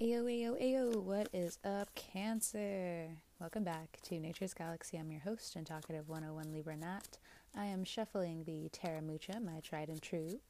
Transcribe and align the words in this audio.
Ayo, 0.00 0.24
ayo, 0.24 0.58
ayo, 0.58 0.96
what 1.02 1.28
is 1.34 1.58
up, 1.62 1.94
Cancer? 1.94 3.18
Welcome 3.38 3.64
back 3.64 3.98
to 4.04 4.18
Nature's 4.18 4.54
Galaxy. 4.54 4.96
I'm 4.96 5.10
your 5.10 5.20
host 5.20 5.56
and 5.56 5.66
talkative 5.66 6.08
101 6.08 6.54
Libra 6.54 6.74
Nat. 6.74 7.18
I 7.54 7.66
am 7.66 7.84
shuffling 7.84 8.44
the 8.44 8.70
Tarot 8.70 9.02
Mucha, 9.02 9.38
my 9.40 9.60
tried 9.60 9.90
and 9.90 10.00
true. 10.00 10.40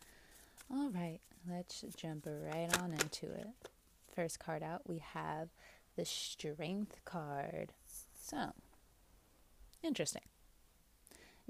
All 0.73 0.91
right, 0.91 1.19
let's 1.51 1.85
jump 1.97 2.29
right 2.29 2.71
on 2.81 2.93
into 2.93 3.27
it. 3.27 3.49
First 4.15 4.39
card 4.39 4.63
out, 4.63 4.83
we 4.87 4.99
have 4.99 5.49
the 5.97 6.05
Strength 6.05 7.01
card. 7.05 7.73
So, 8.23 8.53
interesting. 9.83 10.23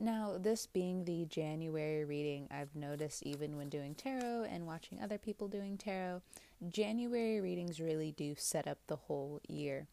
Now, 0.03 0.39
this 0.41 0.67
being 0.67 1.05
the 1.05 1.27
January 1.27 2.07
reading, 2.07 2.49
I've 2.51 2.75
noticed 2.75 3.23
even 3.23 3.59
when 3.59 3.69
doing 3.69 3.95
tarot 3.95 4.47
and 4.51 4.67
watching 4.67 4.99
other 4.99 5.19
people 5.19 5.47
doing 5.47 5.77
tarot, 5.77 6.23
January 6.71 7.39
readings 7.39 7.81
really 7.81 8.11
do 8.11 8.35
set 8.39 8.67
up 8.67 8.79
the 8.87 8.97
whole 8.97 9.43
year. 9.47 9.89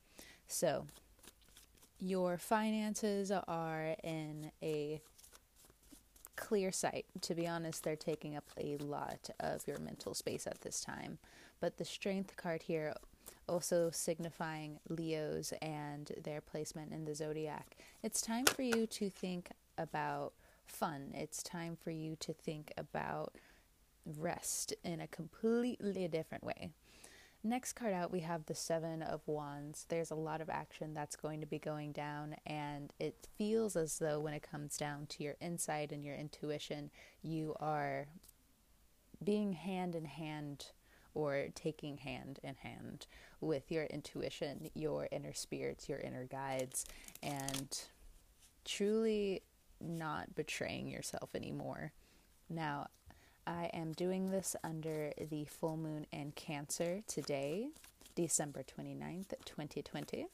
So, 0.48 0.86
your 2.00 2.38
finances 2.38 3.32
are 3.32 3.98
in 4.02 4.52
a 4.64 5.02
clear 6.38 6.72
sight. 6.72 7.06
To 7.24 7.36
be 7.36 7.46
honest, 7.46 7.84
they're 7.84 7.98
taking 7.98 8.38
up 8.38 8.46
a 8.58 8.78
lot 8.78 9.30
of 9.42 9.68
your 9.68 9.80
mental 9.80 10.14
space 10.14 10.48
at 10.48 10.62
this 10.62 10.80
time. 10.80 11.18
But 11.60 11.78
the 11.78 11.86
strength 11.86 12.38
card 12.38 12.62
here 12.64 12.94
also 13.50 13.90
signifying 13.92 14.80
Leos 14.88 15.52
and 15.62 16.12
their 16.24 16.40
placement 16.40 16.94
in 16.94 17.04
the 17.04 17.16
zodiac. 17.16 17.76
It's 18.04 18.22
time 18.22 18.46
for 18.46 18.62
you 18.62 18.88
to 18.88 19.10
think 19.10 19.50
about 19.78 20.34
fun. 20.66 21.12
It's 21.14 21.42
time 21.44 21.78
for 21.82 21.92
you 21.92 22.16
to 22.20 22.34
think 22.34 22.74
about 22.78 23.36
rest 24.06 24.74
in 24.84 25.02
a 25.02 25.08
completely 25.08 26.08
different 26.08 26.44
way. 26.44 26.72
Next 27.44 27.74
card 27.74 27.94
out, 27.94 28.12
we 28.12 28.22
have 28.22 28.46
the 28.46 28.56
Seven 28.56 29.02
of 29.02 29.22
Wands. 29.26 29.86
There's 29.90 30.12
a 30.12 30.16
lot 30.16 30.42
of 30.42 30.50
action 30.50 30.94
that's 30.94 31.16
going 31.16 31.40
to 31.40 31.46
be 31.46 31.60
going 31.60 31.92
down, 31.92 32.36
and 32.46 32.92
it 33.00 33.28
feels 33.38 33.76
as 33.76 34.00
though 34.00 34.20
when 34.20 34.34
it 34.34 34.42
comes 34.42 34.76
down 34.76 35.06
to 35.08 35.24
your 35.24 35.36
insight 35.40 35.92
and 35.92 36.04
your 36.04 36.16
intuition, 36.16 36.90
you 37.22 37.56
are 37.60 38.08
being 39.24 39.54
hand 39.54 39.96
in 39.96 40.06
hand 40.06 40.68
or 41.14 41.48
taking 41.56 41.98
hand 41.98 42.40
in 42.44 42.56
hand 42.56 43.08
with 43.40 43.72
your 43.72 43.86
intuition, 43.86 44.70
your 44.74 45.08
inner 45.12 45.34
spirits, 45.34 45.88
your 45.88 46.00
inner 46.00 46.26
guides, 46.26 46.86
and 47.24 47.82
truly 48.66 49.42
not 49.82 50.36
betraying 50.36 50.88
yourself 50.88 51.30
anymore. 51.36 51.92
Now, 52.50 52.88
I 53.46 53.70
am 53.74 53.94
doing 53.94 54.32
this 54.32 54.56
under 54.64 55.14
the 55.30 55.46
full 55.46 55.78
moon 55.78 56.06
in 56.12 56.32
Cancer 56.34 57.02
today, 57.08 57.70
December 58.16 58.64
29th, 58.64 59.34
2020. 59.46 60.28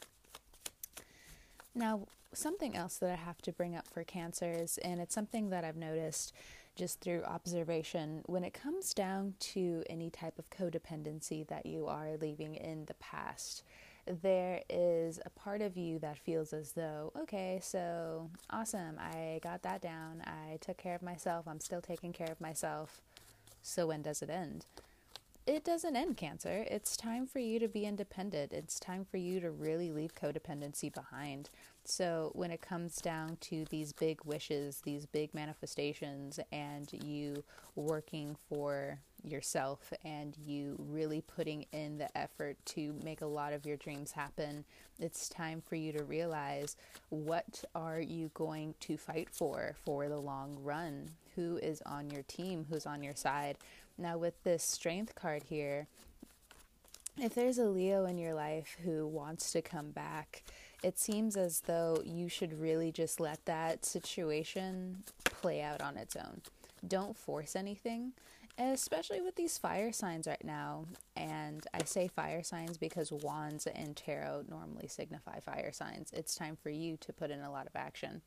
Now, 1.76 2.08
something 2.34 2.76
else 2.76 2.98
that 2.98 3.12
I 3.12 3.16
have 3.16 3.42
to 3.44 3.52
bring 3.52 3.76
up 3.76 3.88
for 3.88 4.04
cancers, 4.04 4.78
and 4.80 5.00
it's 5.00 5.14
something 5.14 5.50
that 5.50 5.64
I've 5.64 5.76
noticed 5.76 6.34
just 6.76 7.02
through 7.02 7.24
observation, 7.24 8.24
when 8.26 8.44
it 8.44 8.54
comes 8.54 8.94
down 8.94 9.36
to 9.40 9.84
any 9.90 10.10
type 10.10 10.40
of 10.40 10.50
codependency 10.50 11.48
that 11.48 11.68
you 11.68 11.86
are 11.86 12.18
leaving 12.20 12.56
in 12.56 12.86
the 12.86 12.96
past, 12.96 13.64
there 14.06 14.62
is 14.70 15.20
a 15.26 15.30
part 15.30 15.62
of 15.62 15.78
you 15.78 16.00
that 16.00 16.18
feels 16.18 16.54
as 16.54 16.74
though, 16.74 17.12
okay, 17.18 17.60
so 17.62 18.30
awesome, 18.50 19.00
I 19.00 19.40
got 19.42 19.64
that 19.64 19.82
down, 19.82 20.22
I 20.26 20.58
took 20.58 20.78
care 20.78 20.96
of 20.96 21.02
myself, 21.02 21.48
I'm 21.48 21.60
still 21.60 21.82
taking 21.82 22.12
care 22.14 22.32
of 22.32 22.42
myself. 22.42 23.02
So 23.62 23.88
when 23.88 24.02
does 24.02 24.22
it 24.22 24.30
end? 24.30 24.66
It 25.46 25.66
doesn't 25.66 25.98
end 25.98 26.16
cancer. 26.16 26.66
It's 26.70 26.96
time 26.96 27.28
for 27.28 27.40
you 27.40 27.60
to 27.60 27.68
be 27.68 27.86
independent. 27.86 28.54
It's 28.54 28.80
time 28.80 29.04
for 29.04 29.18
you 29.18 29.42
to 29.42 29.52
really 29.52 29.92
leave 29.92 30.16
codependency 30.16 30.94
behind. 30.94 31.50
So, 31.84 32.32
when 32.34 32.50
it 32.50 32.62
comes 32.62 33.02
down 33.02 33.38
to 33.42 33.66
these 33.66 33.92
big 33.92 34.24
wishes, 34.24 34.80
these 34.86 35.06
big 35.06 35.34
manifestations, 35.34 36.40
and 36.54 36.88
you 37.04 37.44
working 37.76 38.38
for 38.48 39.00
yourself 39.24 39.94
and 40.04 40.36
you 40.46 40.76
really 40.78 41.22
putting 41.22 41.66
in 41.72 41.98
the 41.98 42.16
effort 42.18 42.58
to 42.66 42.94
make 43.04 43.22
a 43.22 43.26
lot 43.26 43.54
of 43.54 43.66
your 43.66 43.78
dreams 43.78 44.12
happen, 44.12 44.66
it's 45.00 45.30
time 45.30 45.62
for 45.62 45.76
you 45.76 45.92
to 45.94 46.04
realize 46.04 46.76
what 47.10 47.64
are 47.74 48.00
you 48.00 48.30
going 48.34 48.76
to 48.82 48.98
fight 48.98 49.30
for 49.32 49.76
for 49.86 50.10
the 50.10 50.20
long 50.20 50.58
run? 50.62 51.10
Who 51.36 51.58
is 51.58 51.82
on 51.86 52.10
your 52.10 52.24
team? 52.24 52.66
Who's 52.70 52.86
on 52.86 53.04
your 53.04 53.16
side? 53.16 53.58
Now, 53.98 54.18
with 54.18 54.44
this 54.44 54.64
strength 54.64 55.16
card 55.16 55.44
here, 55.44 55.88
if 57.18 57.36
there's 57.36 57.60
a 57.60 57.66
Leo 57.66 58.06
in 58.06 58.18
your 58.18 58.34
life 58.34 58.76
who 58.84 59.06
wants 59.06 59.52
to 59.52 59.62
come 59.62 59.92
back, 59.92 60.44
it 60.82 61.00
seems 61.00 61.38
as 61.38 61.62
though 61.62 62.02
you 62.04 62.28
should 62.28 62.60
really 62.60 62.92
just 62.92 63.20
let 63.20 63.46
that 63.46 63.86
situation 63.86 65.04
play 65.24 65.62
out 65.62 65.82
on 65.82 65.96
its 65.96 66.16
own. 66.16 66.42
Don't 66.88 67.16
force 67.16 67.56
anything, 67.56 68.14
especially 68.58 69.22
with 69.22 69.36
these 69.36 69.58
fire 69.58 69.92
signs 69.92 70.28
right 70.28 70.44
now. 70.44 70.86
And 71.16 71.66
I 71.74 71.84
say 71.84 72.08
fire 72.08 72.44
signs 72.44 72.78
because 72.78 73.12
wands 73.12 73.68
and 73.68 73.96
tarot 73.96 74.46
normally 74.50 74.88
signify 74.88 75.40
fire 75.40 75.72
signs. 75.72 76.12
It's 76.14 76.36
time 76.36 76.58
for 76.62 76.70
you 76.70 76.98
to 76.98 77.14
put 77.14 77.32
in 77.32 77.42
a 77.42 77.52
lot 77.52 77.68
of 77.68 77.76
action. 77.76 78.22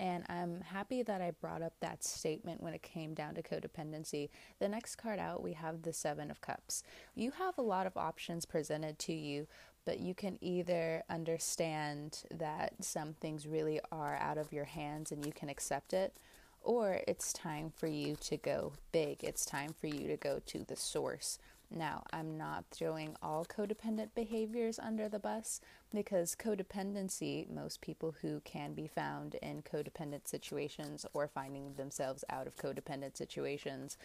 And 0.00 0.24
I'm 0.28 0.60
happy 0.60 1.02
that 1.02 1.22
I 1.22 1.30
brought 1.30 1.62
up 1.62 1.74
that 1.80 2.02
statement 2.02 2.62
when 2.62 2.74
it 2.74 2.82
came 2.82 3.14
down 3.14 3.34
to 3.36 3.42
codependency. 3.42 4.28
The 4.58 4.68
next 4.68 4.96
card 4.96 5.20
out, 5.20 5.42
we 5.42 5.52
have 5.52 5.82
the 5.82 5.92
Seven 5.92 6.30
of 6.30 6.40
Cups. 6.40 6.82
You 7.14 7.30
have 7.32 7.56
a 7.58 7.62
lot 7.62 7.86
of 7.86 7.96
options 7.96 8.44
presented 8.44 8.98
to 9.00 9.12
you, 9.12 9.46
but 9.84 10.00
you 10.00 10.14
can 10.14 10.38
either 10.40 11.04
understand 11.08 12.24
that 12.32 12.72
some 12.80 13.14
things 13.14 13.46
really 13.46 13.80
are 13.92 14.16
out 14.16 14.36
of 14.36 14.52
your 14.52 14.64
hands 14.64 15.12
and 15.12 15.24
you 15.24 15.30
can 15.30 15.48
accept 15.48 15.92
it, 15.92 16.16
or 16.64 17.00
it's 17.06 17.32
time 17.32 17.70
for 17.70 17.86
you 17.86 18.16
to 18.16 18.36
go 18.36 18.72
big. 18.92 19.22
It's 19.22 19.44
time 19.44 19.74
for 19.78 19.86
you 19.86 20.08
to 20.08 20.16
go 20.16 20.40
to 20.46 20.64
the 20.64 20.76
source. 20.76 21.38
Now, 21.76 22.04
I'm 22.12 22.38
not 22.38 22.66
throwing 22.70 23.16
all 23.20 23.44
codependent 23.44 24.10
behaviors 24.14 24.78
under 24.78 25.08
the 25.08 25.18
bus 25.18 25.60
because 25.92 26.36
codependency, 26.36 27.50
most 27.50 27.80
people 27.80 28.14
who 28.22 28.40
can 28.44 28.74
be 28.74 28.86
found 28.86 29.34
in 29.36 29.62
codependent 29.62 30.28
situations 30.28 31.04
or 31.14 31.26
finding 31.26 31.74
themselves 31.74 32.24
out 32.30 32.46
of 32.46 32.54
codependent 32.54 33.16
situations, 33.16 33.98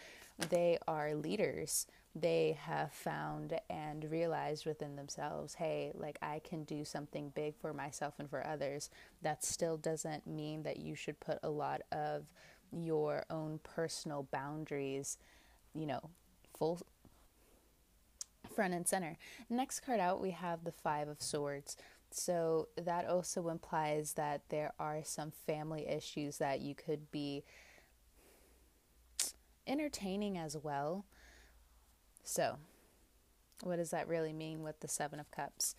they 0.48 0.78
are 0.88 1.14
leaders. 1.14 1.86
They 2.12 2.58
have 2.60 2.92
found 2.92 3.56
and 3.70 4.10
realized 4.10 4.66
within 4.66 4.96
themselves, 4.96 5.54
hey, 5.54 5.92
like 5.94 6.18
I 6.20 6.40
can 6.40 6.64
do 6.64 6.84
something 6.84 7.30
big 7.36 7.54
for 7.56 7.72
myself 7.72 8.14
and 8.18 8.28
for 8.28 8.44
others. 8.44 8.90
That 9.22 9.44
still 9.44 9.76
doesn't 9.76 10.26
mean 10.26 10.64
that 10.64 10.80
you 10.80 10.96
should 10.96 11.20
put 11.20 11.38
a 11.44 11.50
lot 11.50 11.82
of 11.92 12.24
your 12.72 13.26
own 13.30 13.60
personal 13.62 14.26
boundaries, 14.32 15.18
you 15.72 15.86
know, 15.86 16.10
full 16.58 16.80
front 18.54 18.74
and 18.74 18.86
center. 18.86 19.16
Next 19.48 19.80
card 19.80 20.00
out, 20.00 20.20
we 20.20 20.30
have 20.30 20.64
the 20.64 20.72
Five 20.72 21.08
of 21.08 21.22
Swords. 21.22 21.76
So 22.10 22.68
that 22.76 23.08
also 23.08 23.48
implies 23.48 24.14
that 24.14 24.42
there 24.48 24.72
are 24.78 25.00
some 25.04 25.30
family 25.30 25.86
issues 25.86 26.38
that 26.38 26.60
you 26.60 26.74
could 26.74 27.10
be 27.10 27.44
entertaining 29.66 30.36
as 30.36 30.56
well. 30.56 31.04
So, 32.24 32.58
what 33.62 33.76
does 33.76 33.90
that 33.90 34.08
really 34.08 34.32
mean 34.32 34.62
with 34.62 34.80
the 34.80 34.88
Seven 34.88 35.20
of 35.20 35.30
Cups? 35.30 35.74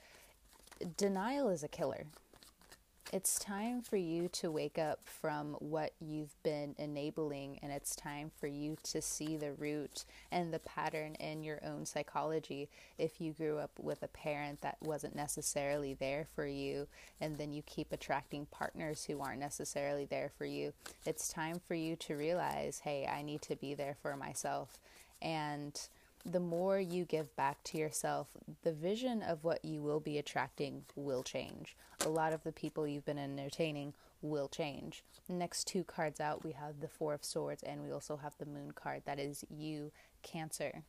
Denial 0.98 1.50
is 1.50 1.64
a 1.64 1.68
killer. 1.68 2.06
It's 3.14 3.38
time 3.38 3.82
for 3.82 3.98
you 3.98 4.30
to 4.30 4.50
wake 4.50 4.80
up 4.80 5.02
from 5.04 5.56
what 5.60 5.92
you've 6.00 6.42
been 6.44 6.76
enabling, 6.78 7.60
and 7.62 7.70
it's 7.70 7.94
time 7.94 8.32
for 8.40 8.48
you 8.48 8.78
to 8.84 9.02
see 9.02 9.36
the 9.36 9.52
root 9.52 10.06
and 10.32 10.54
the 10.54 10.60
pattern 10.60 11.16
in 11.16 11.44
your 11.44 11.60
own 11.62 11.86
psychology. 11.86 12.70
If 12.98 13.20
you 13.20 13.34
grew 13.34 13.58
up 13.58 13.72
with 13.78 14.02
a 14.02 14.08
parent 14.08 14.62
that 14.62 14.78
wasn't 14.82 15.14
necessarily 15.14 15.94
there 15.94 16.26
for 16.34 16.48
you, 16.48 16.88
and 17.20 17.38
then 17.38 17.52
you 17.52 17.62
keep 17.64 17.92
attracting 17.92 18.46
partners 18.46 19.04
who 19.04 19.20
aren't 19.20 19.42
necessarily 19.42 20.06
there 20.06 20.32
for 20.38 20.46
you, 20.46 20.72
it's 21.06 21.28
time 21.28 21.60
for 21.68 21.74
you 21.74 21.98
to 21.98 22.16
realize 22.16 22.80
hey, 22.80 23.06
I 23.14 23.24
need 23.24 23.42
to 23.42 23.58
be 23.58 23.74
there 23.74 23.98
for 24.02 24.16
myself. 24.16 24.80
And 25.22 25.78
the 26.26 26.40
more 26.40 26.80
you 26.80 27.06
give 27.06 27.36
back 27.36 27.64
to 27.66 27.78
yourself, 27.78 28.28
the 28.64 28.74
vision 28.74 29.22
of 29.22 29.44
what 29.44 29.64
you 29.66 29.82
will 29.82 30.00
be 30.00 30.18
attracting 30.18 30.84
will 30.96 31.24
change. 31.24 31.76
A 32.06 32.10
lot 32.10 32.34
of 32.34 32.44
the 32.44 32.52
people 32.52 32.88
you've 32.88 33.06
been 33.06 33.18
entertaining 33.18 33.94
will 34.22 34.48
change. 34.48 35.04
Next 35.28 35.66
two 35.66 35.84
cards 35.84 36.20
out, 36.20 36.44
we 36.44 36.52
have 36.52 36.80
the 36.80 36.88
Four 36.88 37.14
of 37.14 37.24
Swords 37.24 37.64
and 37.64 37.82
we 37.82 37.92
also 37.92 38.18
have 38.18 38.38
the 38.38 38.46
Moon 38.46 38.72
card. 38.72 39.04
That 39.06 39.20
is 39.20 39.44
you, 39.50 39.92
Cancer. 40.22 40.84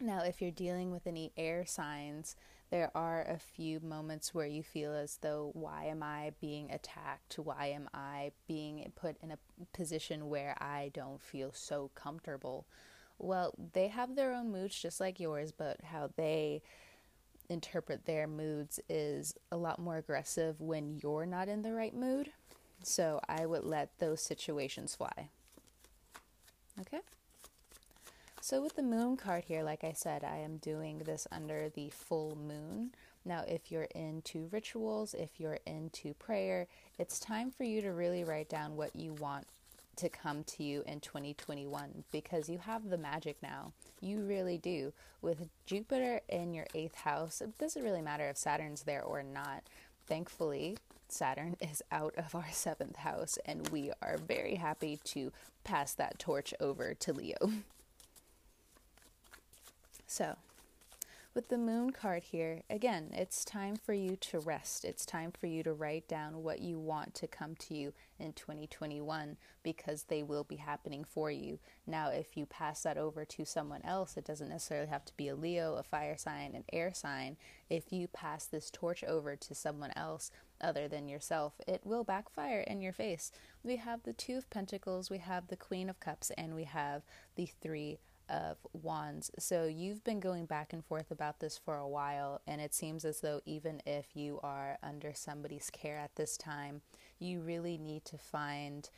Now, 0.00 0.22
if 0.22 0.40
you're 0.40 0.50
dealing 0.50 0.92
with 0.92 1.06
any 1.06 1.32
air 1.36 1.64
signs, 1.66 2.36
there 2.70 2.90
are 2.94 3.22
a 3.22 3.38
few 3.38 3.80
moments 3.80 4.34
where 4.34 4.46
you 4.46 4.62
feel 4.62 4.94
as 4.94 5.18
though, 5.22 5.50
why 5.54 5.86
am 5.86 6.02
I 6.02 6.32
being 6.40 6.70
attacked? 6.70 7.38
Why 7.38 7.68
am 7.68 7.88
I 7.94 8.32
being 8.46 8.92
put 8.94 9.16
in 9.22 9.30
a 9.30 9.38
position 9.72 10.28
where 10.28 10.54
I 10.60 10.90
don't 10.92 11.20
feel 11.20 11.50
so 11.52 11.90
comfortable? 11.94 12.66
Well, 13.18 13.54
they 13.72 13.88
have 13.88 14.14
their 14.14 14.32
own 14.32 14.52
moods 14.52 14.80
just 14.80 15.00
like 15.00 15.18
yours, 15.18 15.52
but 15.52 15.80
how 15.82 16.10
they 16.16 16.62
interpret 17.48 18.04
their 18.04 18.26
moods 18.26 18.78
is 18.88 19.34
a 19.50 19.56
lot 19.56 19.78
more 19.78 19.96
aggressive 19.96 20.60
when 20.60 20.98
you're 21.02 21.26
not 21.26 21.48
in 21.48 21.62
the 21.62 21.72
right 21.72 21.94
mood. 21.94 22.30
So 22.82 23.20
I 23.28 23.46
would 23.46 23.64
let 23.64 23.98
those 23.98 24.20
situations 24.20 24.94
fly. 24.94 25.30
Okay? 26.80 27.00
So, 28.40 28.62
with 28.62 28.76
the 28.76 28.82
moon 28.82 29.16
card 29.16 29.44
here, 29.44 29.62
like 29.62 29.82
I 29.82 29.92
said, 29.92 30.22
I 30.22 30.38
am 30.38 30.58
doing 30.58 30.98
this 30.98 31.26
under 31.32 31.68
the 31.68 31.90
full 31.90 32.36
moon. 32.36 32.92
Now, 33.24 33.44
if 33.46 33.70
you're 33.70 33.88
into 33.94 34.48
rituals, 34.52 35.12
if 35.12 35.38
you're 35.38 35.58
into 35.66 36.14
prayer, 36.14 36.68
it's 36.98 37.18
time 37.18 37.50
for 37.50 37.64
you 37.64 37.82
to 37.82 37.92
really 37.92 38.24
write 38.24 38.48
down 38.48 38.76
what 38.76 38.94
you 38.94 39.12
want 39.14 39.46
to 39.98 40.08
come 40.08 40.44
to 40.44 40.62
you 40.62 40.82
in 40.86 41.00
2021 41.00 42.04
because 42.10 42.48
you 42.48 42.58
have 42.58 42.88
the 42.88 42.98
magic 42.98 43.36
now. 43.42 43.72
You 44.00 44.20
really 44.20 44.58
do. 44.58 44.92
With 45.20 45.48
Jupiter 45.66 46.20
in 46.28 46.54
your 46.54 46.66
eighth 46.74 46.94
house, 46.94 47.40
it 47.40 47.58
doesn't 47.58 47.82
really 47.82 48.02
matter 48.02 48.28
if 48.28 48.36
Saturn's 48.36 48.82
there 48.82 49.02
or 49.02 49.22
not. 49.22 49.64
Thankfully, 50.06 50.78
Saturn 51.08 51.56
is 51.60 51.82
out 51.90 52.14
of 52.16 52.34
our 52.34 52.48
seventh 52.50 52.96
house, 52.96 53.38
and 53.44 53.68
we 53.68 53.90
are 54.00 54.18
very 54.18 54.54
happy 54.54 54.98
to 55.04 55.32
pass 55.64 55.92
that 55.94 56.18
torch 56.18 56.54
over 56.60 56.94
to 56.94 57.12
Leo. 57.12 57.36
So, 60.10 60.36
with 61.38 61.50
the 61.50 61.56
moon 61.56 61.90
card 61.90 62.24
here, 62.24 62.64
again, 62.68 63.10
it's 63.12 63.44
time 63.44 63.76
for 63.76 63.92
you 63.92 64.16
to 64.16 64.40
rest. 64.40 64.84
It's 64.84 65.06
time 65.06 65.30
for 65.30 65.46
you 65.46 65.62
to 65.62 65.72
write 65.72 66.08
down 66.08 66.42
what 66.42 66.58
you 66.58 66.80
want 66.80 67.14
to 67.14 67.28
come 67.28 67.54
to 67.60 67.76
you 67.76 67.92
in 68.18 68.32
2021 68.32 69.36
because 69.62 70.02
they 70.02 70.24
will 70.24 70.42
be 70.42 70.56
happening 70.56 71.04
for 71.04 71.30
you. 71.30 71.60
Now, 71.86 72.08
if 72.08 72.36
you 72.36 72.44
pass 72.44 72.82
that 72.82 72.98
over 72.98 73.24
to 73.24 73.44
someone 73.44 73.82
else, 73.84 74.16
it 74.16 74.24
doesn't 74.24 74.48
necessarily 74.48 74.88
have 74.88 75.04
to 75.04 75.16
be 75.16 75.28
a 75.28 75.36
Leo, 75.36 75.76
a 75.76 75.84
fire 75.84 76.16
sign, 76.16 76.56
an 76.56 76.64
air 76.72 76.92
sign. 76.92 77.36
If 77.70 77.92
you 77.92 78.08
pass 78.08 78.46
this 78.46 78.68
torch 78.68 79.04
over 79.04 79.36
to 79.36 79.54
someone 79.54 79.92
else 79.94 80.32
other 80.60 80.88
than 80.88 81.06
yourself, 81.06 81.60
it 81.68 81.82
will 81.84 82.02
backfire 82.02 82.64
in 82.66 82.80
your 82.80 82.92
face. 82.92 83.30
We 83.62 83.76
have 83.76 84.02
the 84.02 84.12
Two 84.12 84.38
of 84.38 84.50
Pentacles, 84.50 85.08
we 85.08 85.18
have 85.18 85.46
the 85.46 85.56
Queen 85.56 85.88
of 85.88 86.00
Cups, 86.00 86.32
and 86.36 86.56
we 86.56 86.64
have 86.64 87.02
the 87.36 87.46
Three 87.46 88.00
of 88.28 88.56
Wands. 88.72 89.30
So 89.38 89.66
you've 89.66 90.04
been 90.04 90.20
going 90.20 90.46
back 90.46 90.72
and 90.72 90.84
forth 90.84 91.10
about 91.10 91.40
this 91.40 91.58
for 91.58 91.76
a 91.76 91.88
while, 91.88 92.40
and 92.46 92.60
it 92.60 92.74
seems 92.74 93.04
as 93.04 93.20
though 93.20 93.40
even 93.46 93.82
if 93.86 94.14
you 94.14 94.40
are 94.42 94.78
under 94.82 95.12
somebody's 95.14 95.70
care 95.70 95.98
at 95.98 96.16
this 96.16 96.36
time, 96.36 96.82
you 97.18 97.40
really 97.40 97.78
need 97.78 98.04
to 98.06 98.18
find 98.18 98.90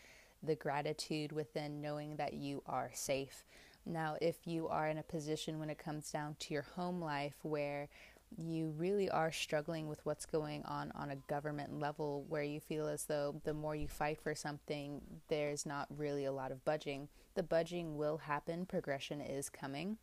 the 0.42 0.54
gratitude 0.54 1.32
within 1.32 1.80
knowing 1.80 2.16
that 2.16 2.34
you 2.34 2.62
are 2.66 2.90
safe. 2.94 3.44
Now, 3.86 4.16
if 4.20 4.46
you 4.46 4.68
are 4.68 4.88
in 4.88 4.98
a 4.98 5.02
position 5.02 5.58
when 5.58 5.70
it 5.70 5.78
comes 5.78 6.10
down 6.10 6.36
to 6.40 6.54
your 6.54 6.62
home 6.62 7.00
life 7.00 7.36
where 7.42 7.88
you 8.36 8.72
really 8.76 9.10
are 9.10 9.32
struggling 9.32 9.88
with 9.88 10.00
what's 10.04 10.26
going 10.26 10.62
on 10.64 10.92
on 10.94 11.10
a 11.10 11.16
government 11.16 11.78
level 11.78 12.24
where 12.28 12.42
you 12.42 12.60
feel 12.60 12.86
as 12.86 13.04
though 13.04 13.40
the 13.44 13.54
more 13.54 13.74
you 13.74 13.88
fight 13.88 14.20
for 14.20 14.34
something, 14.34 15.00
there's 15.28 15.66
not 15.66 15.88
really 15.96 16.24
a 16.24 16.32
lot 16.32 16.52
of 16.52 16.64
budging. 16.64 17.08
The 17.34 17.42
budging 17.42 17.96
will 17.96 18.18
happen, 18.18 18.66
progression 18.66 19.20
is 19.20 19.48
coming. 19.48 19.98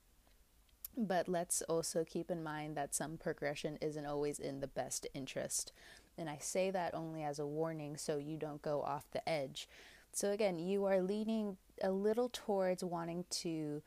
But 0.97 1.27
let's 1.27 1.61
also 1.63 2.03
keep 2.03 2.31
in 2.31 2.43
mind 2.43 2.75
that 2.75 2.95
some 2.95 3.17
progression 3.17 3.77
isn't 3.81 4.05
always 4.05 4.39
in 4.39 4.59
the 4.59 4.67
best 4.67 5.07
interest. 5.13 5.71
And 6.17 6.29
I 6.29 6.37
say 6.39 6.71
that 6.71 6.95
only 6.95 7.23
as 7.23 7.37
a 7.37 7.45
warning 7.45 7.97
so 7.97 8.17
you 8.17 8.37
don't 8.37 8.61
go 8.61 8.81
off 8.81 9.11
the 9.11 9.27
edge. 9.29 9.69
So, 10.11 10.31
again, 10.31 10.57
you 10.57 10.85
are 10.85 11.01
leaning 11.01 11.57
a 11.83 11.91
little 11.91 12.29
towards 12.33 12.83
wanting 12.83 13.25
to 13.29 13.83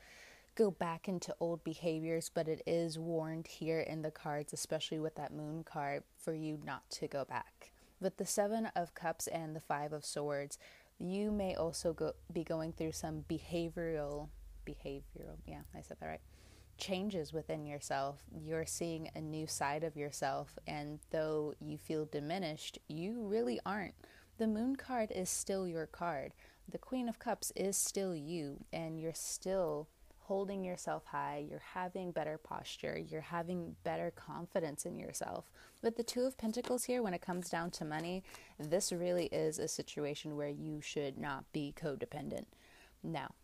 go 0.60 0.70
back 0.70 1.08
into 1.08 1.34
old 1.40 1.64
behaviors, 1.64 2.30
but 2.34 2.46
it 2.46 2.62
is 2.66 2.98
warned 2.98 3.46
here 3.46 3.80
in 3.80 4.02
the 4.02 4.10
cards, 4.10 4.52
especially 4.52 4.98
with 4.98 5.14
that 5.14 5.32
moon 5.32 5.64
card, 5.64 6.02
for 6.18 6.34
you 6.34 6.58
not 6.66 6.82
to 6.90 7.08
go 7.08 7.24
back. 7.24 7.72
With 7.98 8.18
the 8.18 8.26
Seven 8.26 8.66
of 8.76 8.94
Cups 8.94 9.26
and 9.26 9.56
the 9.56 9.60
Five 9.60 9.94
of 9.94 10.04
Swords, 10.04 10.58
you 10.98 11.30
may 11.30 11.54
also 11.54 11.94
go, 11.94 12.12
be 12.30 12.44
going 12.44 12.74
through 12.74 12.92
some 12.92 13.24
behavioral, 13.26 14.28
behavioral, 14.66 15.38
yeah, 15.46 15.62
I 15.74 15.80
said 15.80 15.96
that 15.98 16.06
right, 16.06 16.20
changes 16.76 17.32
within 17.32 17.64
yourself. 17.64 18.22
You're 18.30 18.66
seeing 18.66 19.08
a 19.14 19.20
new 19.22 19.46
side 19.46 19.82
of 19.82 19.96
yourself, 19.96 20.58
and 20.66 20.98
though 21.10 21.54
you 21.58 21.78
feel 21.78 22.04
diminished, 22.04 22.78
you 22.86 23.24
really 23.26 23.58
aren't. 23.64 23.94
The 24.36 24.46
moon 24.46 24.76
card 24.76 25.10
is 25.10 25.30
still 25.30 25.66
your 25.66 25.86
card. 25.86 26.34
The 26.68 26.76
Queen 26.76 27.08
of 27.08 27.18
Cups 27.18 27.50
is 27.56 27.78
still 27.78 28.14
you, 28.14 28.62
and 28.74 29.00
you're 29.00 29.14
still 29.14 29.88
holding 30.30 30.62
yourself 30.62 31.04
high, 31.06 31.44
you're 31.50 31.64
having 31.74 32.12
better 32.12 32.38
posture, 32.38 32.96
you're 32.96 33.20
having 33.20 33.74
better 33.82 34.12
confidence 34.14 34.86
in 34.86 34.96
yourself. 34.96 35.50
With 35.82 35.96
the 35.96 36.04
Two 36.04 36.20
of 36.20 36.38
Pentacles 36.38 36.84
here, 36.84 37.02
when 37.02 37.14
it 37.14 37.20
comes 37.20 37.50
down 37.50 37.72
to 37.72 37.84
money, 37.84 38.22
this 38.56 38.92
really 38.92 39.26
is 39.32 39.58
a 39.58 39.66
situation 39.66 40.36
where 40.36 40.48
you 40.48 40.80
should 40.80 41.18
not 41.18 41.52
be 41.52 41.74
codependent. 41.76 42.44
Now, 43.02 43.34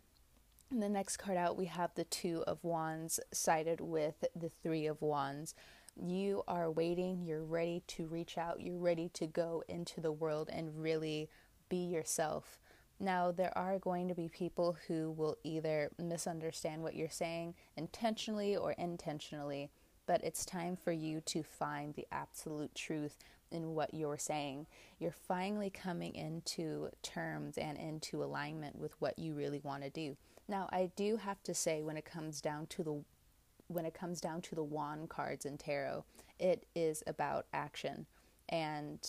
in 0.71 0.79
the 0.79 0.87
next 0.87 1.17
card 1.17 1.35
out, 1.35 1.57
we 1.57 1.65
have 1.65 1.93
the 1.95 2.05
Two 2.05 2.45
of 2.47 2.63
Wands 2.63 3.19
sided 3.33 3.81
with 3.81 4.23
the 4.33 4.51
Three 4.63 4.87
of 4.87 5.01
Wands. 5.01 5.55
You 6.01 6.43
are 6.47 6.71
waiting, 6.71 7.21
you're 7.21 7.43
ready 7.43 7.83
to 7.87 8.07
reach 8.07 8.37
out, 8.37 8.61
you're 8.61 8.79
ready 8.79 9.09
to 9.15 9.27
go 9.27 9.61
into 9.67 9.99
the 9.99 10.13
world 10.13 10.49
and 10.53 10.81
really 10.81 11.27
be 11.67 11.83
yourself. 11.83 12.61
Now, 12.99 13.31
there 13.31 13.55
are 13.57 13.77
going 13.77 14.07
to 14.07 14.15
be 14.15 14.27
people 14.27 14.75
who 14.87 15.11
will 15.11 15.37
either 15.43 15.91
misunderstand 15.99 16.81
what 16.81 16.95
you're 16.95 17.09
saying 17.09 17.53
intentionally 17.75 18.55
or 18.55 18.71
intentionally, 18.71 19.69
but 20.07 20.23
it's 20.23 20.45
time 20.45 20.75
for 20.75 20.91
you 20.91 21.21
to 21.21 21.43
find 21.43 21.93
the 21.93 22.07
absolute 22.11 22.73
truth 22.73 23.17
in 23.51 23.75
what 23.75 23.93
you're 23.93 24.17
saying. 24.17 24.65
You're 24.99 25.11
finally 25.11 25.69
coming 25.69 26.15
into 26.15 26.89
terms 27.03 27.57
and 27.57 27.77
into 27.77 28.23
alignment 28.23 28.77
with 28.77 28.93
what 28.99 29.19
you 29.19 29.35
really 29.35 29.59
want 29.63 29.83
to 29.83 29.89
do. 29.89 30.17
Now, 30.47 30.67
I 30.71 30.91
do 30.95 31.17
have 31.17 31.43
to 31.43 31.53
say 31.53 31.83
when 31.83 31.97
it 31.97 32.05
comes 32.05 32.41
down 32.41 32.67
to 32.67 32.83
the 32.83 33.03
when 33.69 33.85
it 33.85 33.93
comes 33.93 34.21
down 34.21 34.41
to 34.41 34.55
the 34.55 34.63
wand 34.63 35.09
cards 35.09 35.45
in 35.45 35.57
tarot, 35.57 36.05
it 36.39 36.65
is 36.73 37.03
about 37.05 37.47
action. 37.53 38.05
And 38.47 39.05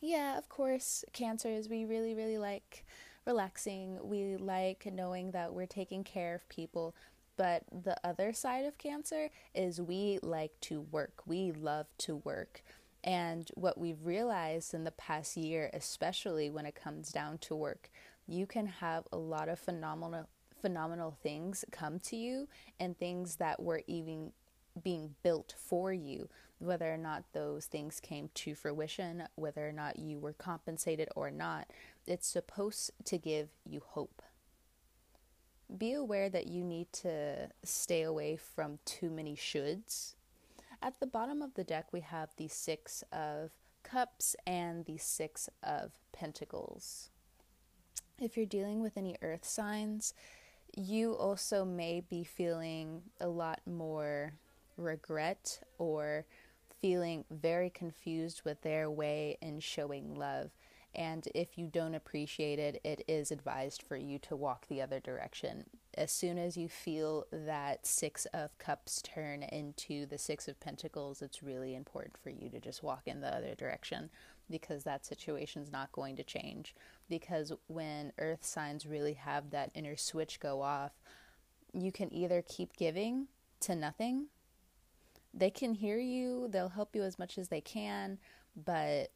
yeah, 0.00 0.38
of 0.38 0.48
course, 0.48 1.04
cancers, 1.12 1.68
we 1.68 1.84
really, 1.84 2.14
really 2.14 2.38
like 2.38 2.84
relaxing. 3.26 3.98
We 4.02 4.36
like 4.36 4.86
knowing 4.92 5.32
that 5.32 5.52
we're 5.52 5.66
taking 5.66 6.04
care 6.04 6.34
of 6.34 6.48
people. 6.48 6.94
But 7.36 7.64
the 7.70 7.96
other 8.02 8.32
side 8.32 8.64
of 8.64 8.78
cancer 8.78 9.28
is 9.54 9.80
we 9.80 10.18
like 10.22 10.52
to 10.62 10.80
work. 10.80 11.22
We 11.26 11.52
love 11.52 11.86
to 11.98 12.16
work. 12.16 12.62
And 13.04 13.48
what 13.54 13.78
we've 13.78 14.04
realized 14.04 14.74
in 14.74 14.84
the 14.84 14.90
past 14.90 15.36
year, 15.36 15.70
especially 15.74 16.50
when 16.50 16.66
it 16.66 16.74
comes 16.74 17.12
down 17.12 17.38
to 17.38 17.54
work, 17.54 17.90
you 18.26 18.46
can 18.46 18.66
have 18.66 19.04
a 19.12 19.16
lot 19.16 19.48
of 19.48 19.58
phenomenal 19.58 20.28
phenomenal 20.62 21.16
things 21.22 21.64
come 21.70 22.00
to 22.00 22.16
you 22.16 22.48
and 22.80 22.98
things 22.98 23.36
that 23.36 23.62
were 23.62 23.82
even 23.86 24.32
being 24.82 25.14
built 25.22 25.54
for 25.56 25.92
you 25.92 26.28
whether 26.58 26.92
or 26.92 26.96
not 26.96 27.24
those 27.32 27.66
things 27.66 28.00
came 28.00 28.30
to 28.34 28.54
fruition, 28.54 29.24
whether 29.34 29.68
or 29.68 29.72
not 29.72 29.98
you 29.98 30.18
were 30.18 30.32
compensated 30.32 31.08
or 31.14 31.30
not, 31.30 31.70
it's 32.06 32.26
supposed 32.26 32.90
to 33.04 33.18
give 33.18 33.48
you 33.64 33.82
hope. 33.84 34.22
Be 35.76 35.92
aware 35.92 36.30
that 36.30 36.46
you 36.46 36.64
need 36.64 36.92
to 36.94 37.48
stay 37.62 38.02
away 38.02 38.36
from 38.36 38.78
too 38.84 39.10
many 39.10 39.34
shoulds. 39.34 40.14
At 40.80 41.00
the 41.00 41.06
bottom 41.06 41.42
of 41.42 41.54
the 41.54 41.64
deck, 41.64 41.92
we 41.92 42.00
have 42.00 42.30
the 42.36 42.48
Six 42.48 43.02
of 43.12 43.50
Cups 43.82 44.36
and 44.46 44.84
the 44.84 44.98
Six 44.98 45.48
of 45.62 45.92
Pentacles. 46.12 47.10
If 48.18 48.36
you're 48.36 48.46
dealing 48.46 48.80
with 48.80 48.96
any 48.96 49.16
earth 49.20 49.44
signs, 49.44 50.14
you 50.74 51.12
also 51.12 51.64
may 51.64 52.00
be 52.00 52.24
feeling 52.24 53.02
a 53.20 53.28
lot 53.28 53.60
more 53.66 54.34
regret 54.76 55.60
or 55.78 56.26
feeling 56.80 57.24
very 57.30 57.70
confused 57.70 58.42
with 58.44 58.62
their 58.62 58.90
way 58.90 59.38
in 59.40 59.60
showing 59.60 60.14
love. 60.14 60.50
And 60.94 61.28
if 61.34 61.58
you 61.58 61.66
don't 61.66 61.94
appreciate 61.94 62.58
it, 62.58 62.80
it 62.82 63.04
is 63.06 63.30
advised 63.30 63.82
for 63.82 63.96
you 63.96 64.18
to 64.20 64.34
walk 64.34 64.66
the 64.66 64.80
other 64.80 64.98
direction. 64.98 65.64
As 65.94 66.10
soon 66.10 66.38
as 66.38 66.56
you 66.56 66.68
feel 66.68 67.26
that 67.30 67.86
Six 67.86 68.26
of 68.32 68.56
Cups 68.56 69.02
turn 69.02 69.42
into 69.42 70.06
the 70.06 70.16
Six 70.16 70.48
of 70.48 70.58
Pentacles, 70.58 71.20
it's 71.20 71.42
really 71.42 71.74
important 71.74 72.16
for 72.16 72.30
you 72.30 72.48
to 72.48 72.60
just 72.60 72.82
walk 72.82 73.02
in 73.04 73.20
the 73.20 73.34
other 73.34 73.54
direction 73.54 74.08
because 74.48 74.84
that 74.84 75.04
situation 75.04 75.60
is 75.62 75.70
not 75.70 75.92
going 75.92 76.16
to 76.16 76.22
change. 76.22 76.74
Because 77.10 77.52
when 77.66 78.12
earth 78.18 78.44
signs 78.44 78.86
really 78.86 79.14
have 79.14 79.50
that 79.50 79.72
inner 79.74 79.96
switch 79.96 80.40
go 80.40 80.62
off, 80.62 80.92
you 81.74 81.92
can 81.92 82.10
either 82.12 82.42
keep 82.48 82.74
giving 82.74 83.26
to 83.60 83.74
nothing 83.74 84.28
they 85.36 85.50
can 85.50 85.74
hear 85.74 85.98
you, 85.98 86.48
they'll 86.50 86.70
help 86.70 86.96
you 86.96 87.02
as 87.02 87.18
much 87.18 87.36
as 87.36 87.48
they 87.48 87.60
can, 87.60 88.18
but 88.56 89.12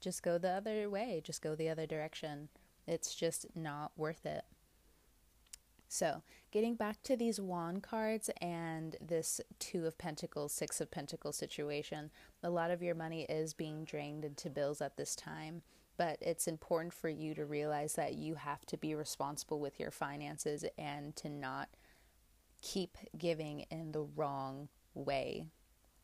just 0.00 0.22
go 0.22 0.38
the 0.38 0.50
other 0.50 0.88
way, 0.88 1.20
just 1.24 1.42
go 1.42 1.56
the 1.56 1.68
other 1.68 1.86
direction. 1.86 2.48
It's 2.86 3.14
just 3.14 3.46
not 3.56 3.90
worth 3.96 4.24
it. 4.24 4.44
So, 5.88 6.22
getting 6.50 6.74
back 6.74 7.02
to 7.04 7.16
these 7.16 7.40
wand 7.40 7.82
cards 7.82 8.28
and 8.40 8.96
this 9.00 9.40
two 9.58 9.86
of 9.86 9.98
pentacles, 9.98 10.52
six 10.52 10.80
of 10.80 10.90
pentacles 10.90 11.36
situation, 11.36 12.10
a 12.42 12.50
lot 12.50 12.70
of 12.70 12.82
your 12.82 12.94
money 12.94 13.22
is 13.22 13.54
being 13.54 13.84
drained 13.84 14.24
into 14.24 14.50
bills 14.50 14.80
at 14.80 14.96
this 14.96 15.16
time. 15.16 15.62
But 15.96 16.18
it's 16.20 16.46
important 16.46 16.92
for 16.92 17.08
you 17.08 17.34
to 17.34 17.46
realize 17.46 17.94
that 17.94 18.14
you 18.14 18.34
have 18.34 18.66
to 18.66 18.76
be 18.76 18.94
responsible 18.94 19.60
with 19.60 19.80
your 19.80 19.90
finances 19.90 20.64
and 20.76 21.16
to 21.16 21.28
not 21.28 21.70
keep 22.60 22.98
giving 23.16 23.60
in 23.70 23.92
the 23.92 24.02
wrong 24.02 24.68
way. 24.96 25.46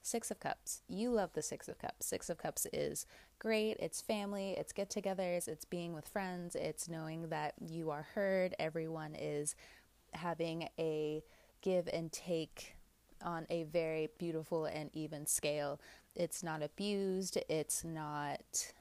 Six 0.03 0.31
of 0.31 0.41
Cups. 0.41 0.83
You 0.89 1.11
love 1.11 1.31
the 1.33 1.43
Six 1.43 1.69
of 1.69 1.79
Cups. 1.79 2.07
Six 2.07 2.29
of 2.29 2.39
Cups 2.39 2.67
is 2.73 3.07
great. 3.39 3.77
It's 3.79 4.01
family, 4.01 4.55
it's 4.59 4.73
get 4.73 4.91
togethers, 4.91 5.49
it's 5.49 5.65
being 5.65 5.93
with 5.93 6.09
friends, 6.09 6.57
it's 6.57 6.89
knowing 6.89 7.29
that 7.29 7.55
you 7.61 7.91
are 7.91 8.07
heard. 8.15 8.55
Everyone 8.59 9.15
is 9.15 9.55
having 10.13 10.69
a 10.79 11.23
give 11.61 11.89
and 11.93 12.13
take 12.13 12.75
on 13.25 13.47
a 13.49 13.63
very 13.63 14.09
beautiful 14.19 14.65
and 14.65 14.91
even 14.93 15.27
scale. 15.27 15.81
It's 16.17 16.43
not 16.43 16.63
abused, 16.63 17.39
it's 17.49 17.85
not 17.85 18.73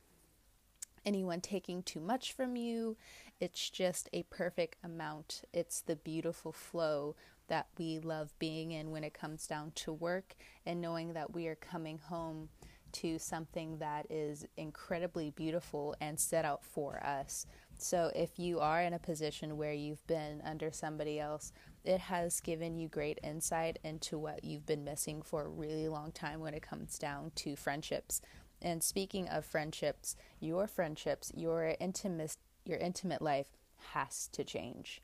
anyone 1.05 1.41
taking 1.41 1.83
too 1.83 1.99
much 1.99 2.33
from 2.33 2.55
you. 2.55 2.97
It's 3.39 3.69
just 3.69 4.09
a 4.13 4.23
perfect 4.23 4.77
amount. 4.83 5.43
It's 5.53 5.81
the 5.81 5.95
beautiful 5.95 6.51
flow 6.51 7.15
that 7.51 7.67
we 7.77 7.99
love 7.99 8.33
being 8.39 8.71
in 8.71 8.91
when 8.91 9.03
it 9.03 9.13
comes 9.13 9.45
down 9.45 9.73
to 9.75 9.91
work 9.91 10.35
and 10.65 10.79
knowing 10.79 11.11
that 11.11 11.33
we 11.33 11.47
are 11.47 11.55
coming 11.55 11.97
home 11.97 12.47
to 12.93 13.19
something 13.19 13.77
that 13.79 14.07
is 14.09 14.45
incredibly 14.55 15.31
beautiful 15.31 15.93
and 15.99 16.17
set 16.17 16.45
out 16.45 16.63
for 16.63 17.05
us. 17.05 17.45
So, 17.77 18.09
if 18.15 18.39
you 18.39 18.61
are 18.61 18.81
in 18.81 18.93
a 18.93 18.99
position 18.99 19.57
where 19.57 19.73
you've 19.73 20.05
been 20.07 20.41
under 20.45 20.71
somebody 20.71 21.19
else, 21.19 21.51
it 21.83 21.99
has 21.99 22.39
given 22.39 22.77
you 22.77 22.87
great 22.87 23.19
insight 23.21 23.79
into 23.83 24.17
what 24.17 24.45
you've 24.45 24.65
been 24.65 24.85
missing 24.85 25.21
for 25.21 25.43
a 25.43 25.49
really 25.49 25.89
long 25.89 26.13
time 26.13 26.39
when 26.39 26.53
it 26.53 26.61
comes 26.61 26.97
down 26.97 27.33
to 27.35 27.57
friendships. 27.57 28.21
And 28.61 28.81
speaking 28.81 29.27
of 29.27 29.43
friendships, 29.43 30.15
your 30.39 30.67
friendships, 30.67 31.33
your 31.35 31.75
intimate 31.81 32.37
your 32.63 32.77
intimate 32.77 33.21
life 33.21 33.57
has 33.93 34.29
to 34.31 34.45
change. 34.45 35.01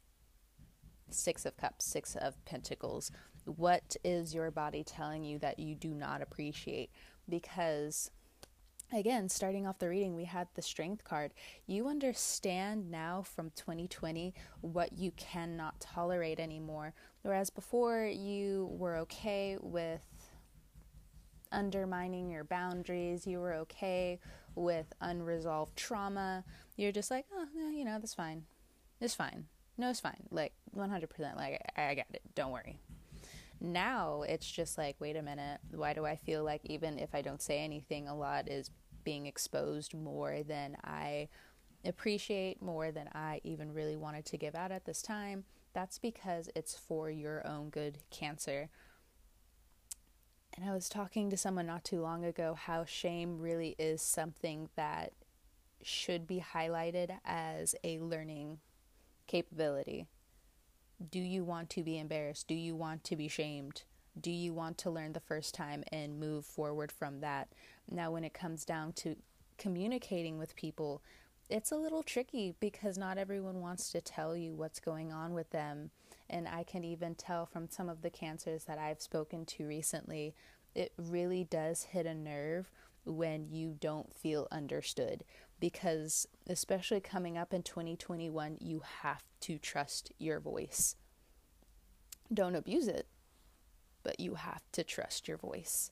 Six 1.09 1.45
of 1.45 1.57
Cups, 1.57 1.85
Six 1.85 2.15
of 2.15 2.43
Pentacles. 2.45 3.11
What 3.45 3.95
is 4.03 4.33
your 4.33 4.51
body 4.51 4.83
telling 4.83 5.23
you 5.23 5.39
that 5.39 5.59
you 5.59 5.75
do 5.75 5.89
not 5.89 6.21
appreciate? 6.21 6.89
Because, 7.29 8.11
again, 8.93 9.29
starting 9.29 9.65
off 9.65 9.79
the 9.79 9.89
reading, 9.89 10.15
we 10.15 10.25
had 10.25 10.47
the 10.55 10.61
Strength 10.61 11.03
card. 11.03 11.31
You 11.65 11.87
understand 11.87 12.91
now 12.91 13.23
from 13.23 13.51
2020 13.55 14.33
what 14.61 14.97
you 14.97 15.11
cannot 15.11 15.79
tolerate 15.79 16.39
anymore. 16.39 16.93
Whereas 17.21 17.49
before, 17.49 18.05
you 18.05 18.69
were 18.71 18.97
okay 18.97 19.57
with 19.61 20.01
undermining 21.51 22.29
your 22.29 22.43
boundaries, 22.43 23.25
you 23.25 23.39
were 23.39 23.53
okay 23.53 24.19
with 24.55 24.87
unresolved 24.99 25.77
trauma. 25.77 26.43
You're 26.75 26.91
just 26.91 27.09
like, 27.09 27.25
oh, 27.33 27.69
you 27.69 27.85
know, 27.85 27.97
that's 27.99 28.13
fine. 28.13 28.43
It's 28.99 29.15
fine 29.15 29.45
no, 29.77 29.89
it's 29.89 29.99
fine. 29.99 30.23
Like 30.31 30.53
100%. 30.75 31.35
Like, 31.35 31.61
I, 31.75 31.83
I 31.83 31.95
got 31.95 32.05
it. 32.13 32.21
Don't 32.35 32.51
worry. 32.51 32.79
Now 33.59 34.23
it's 34.27 34.49
just 34.49 34.77
like, 34.77 34.95
wait 34.99 35.15
a 35.15 35.21
minute. 35.21 35.59
Why 35.71 35.93
do 35.93 36.05
I 36.05 36.15
feel 36.15 36.43
like 36.43 36.61
even 36.65 36.99
if 36.99 37.13
I 37.15 37.21
don't 37.21 37.41
say 37.41 37.59
anything, 37.59 38.07
a 38.07 38.15
lot 38.15 38.49
is 38.49 38.71
being 39.03 39.25
exposed 39.25 39.93
more 39.93 40.43
than 40.43 40.77
I 40.83 41.29
appreciate, 41.85 42.61
more 42.61 42.91
than 42.91 43.09
I 43.13 43.41
even 43.43 43.73
really 43.73 43.95
wanted 43.95 44.25
to 44.25 44.37
give 44.37 44.55
out 44.55 44.71
at 44.71 44.85
this 44.85 45.01
time? 45.01 45.45
That's 45.73 45.97
because 45.97 46.49
it's 46.55 46.75
for 46.75 47.09
your 47.09 47.45
own 47.47 47.69
good, 47.69 47.99
Cancer. 48.09 48.69
And 50.55 50.67
I 50.67 50.73
was 50.73 50.89
talking 50.89 51.29
to 51.29 51.37
someone 51.37 51.67
not 51.67 51.83
too 51.83 52.01
long 52.01 52.25
ago 52.25 52.55
how 52.55 52.83
shame 52.83 53.39
really 53.39 53.75
is 53.77 54.01
something 54.01 54.69
that 54.75 55.13
should 55.83 56.25
be 56.25 56.43
highlighted 56.53 57.15
as 57.23 57.75
a 57.83 57.99
learning 57.99 58.57
capability. 59.27 60.07
Do 61.11 61.19
you 61.19 61.43
want 61.43 61.69
to 61.71 61.83
be 61.83 61.99
embarrassed? 61.99 62.47
Do 62.47 62.55
you 62.55 62.75
want 62.75 63.03
to 63.05 63.15
be 63.15 63.27
shamed? 63.27 63.83
Do 64.19 64.31
you 64.31 64.53
want 64.53 64.79
to 64.79 64.89
learn 64.89 65.13
the 65.13 65.19
first 65.19 65.53
time 65.53 65.83
and 65.91 66.19
move 66.19 66.45
forward 66.45 66.91
from 66.91 67.21
that? 67.21 67.49
Now, 67.89 68.11
when 68.11 68.23
it 68.23 68.33
comes 68.33 68.65
down 68.65 68.93
to 68.93 69.15
communicating 69.57 70.39
with 70.39 70.55
people, 70.55 71.03
it's 71.49 71.71
a 71.71 71.77
little 71.77 72.03
tricky 72.03 72.55
because 72.59 72.97
not 72.97 73.17
everyone 73.17 73.61
wants 73.61 73.91
to 73.91 74.01
tell 74.01 74.35
you 74.35 74.55
what's 74.55 74.79
going 74.79 75.13
on 75.13 75.33
with 75.33 75.51
them. 75.51 75.91
And 76.29 76.47
I 76.47 76.63
can 76.63 76.83
even 76.83 77.15
tell 77.15 77.45
from 77.45 77.69
some 77.69 77.89
of 77.89 78.01
the 78.01 78.09
cancers 78.09 78.65
that 78.65 78.79
I've 78.79 79.01
spoken 79.01 79.45
to 79.45 79.67
recently, 79.67 80.35
it 80.75 80.93
really 80.97 81.43
does 81.43 81.83
hit 81.83 82.05
a 82.05 82.13
nerve 82.13 82.71
when 83.07 83.47
you 83.49 83.75
don't 83.79 84.13
feel 84.13 84.47
understood. 84.51 85.23
Because 85.59 86.27
especially 86.47 86.99
coming 86.99 87.37
up 87.37 87.53
in 87.53 87.63
2021 87.63 88.57
you 88.59 88.83
have 89.01 89.23
to 89.41 89.57
trust 89.57 90.11
your 90.19 90.39
voice. 90.39 90.95
Don't 92.33 92.55
abuse 92.55 92.87
it 92.87 93.07
but 94.03 94.19
you 94.21 94.35
have 94.35 94.61
to 94.71 94.85
trust 94.85 95.27
your 95.27 95.35
voice. 95.35 95.91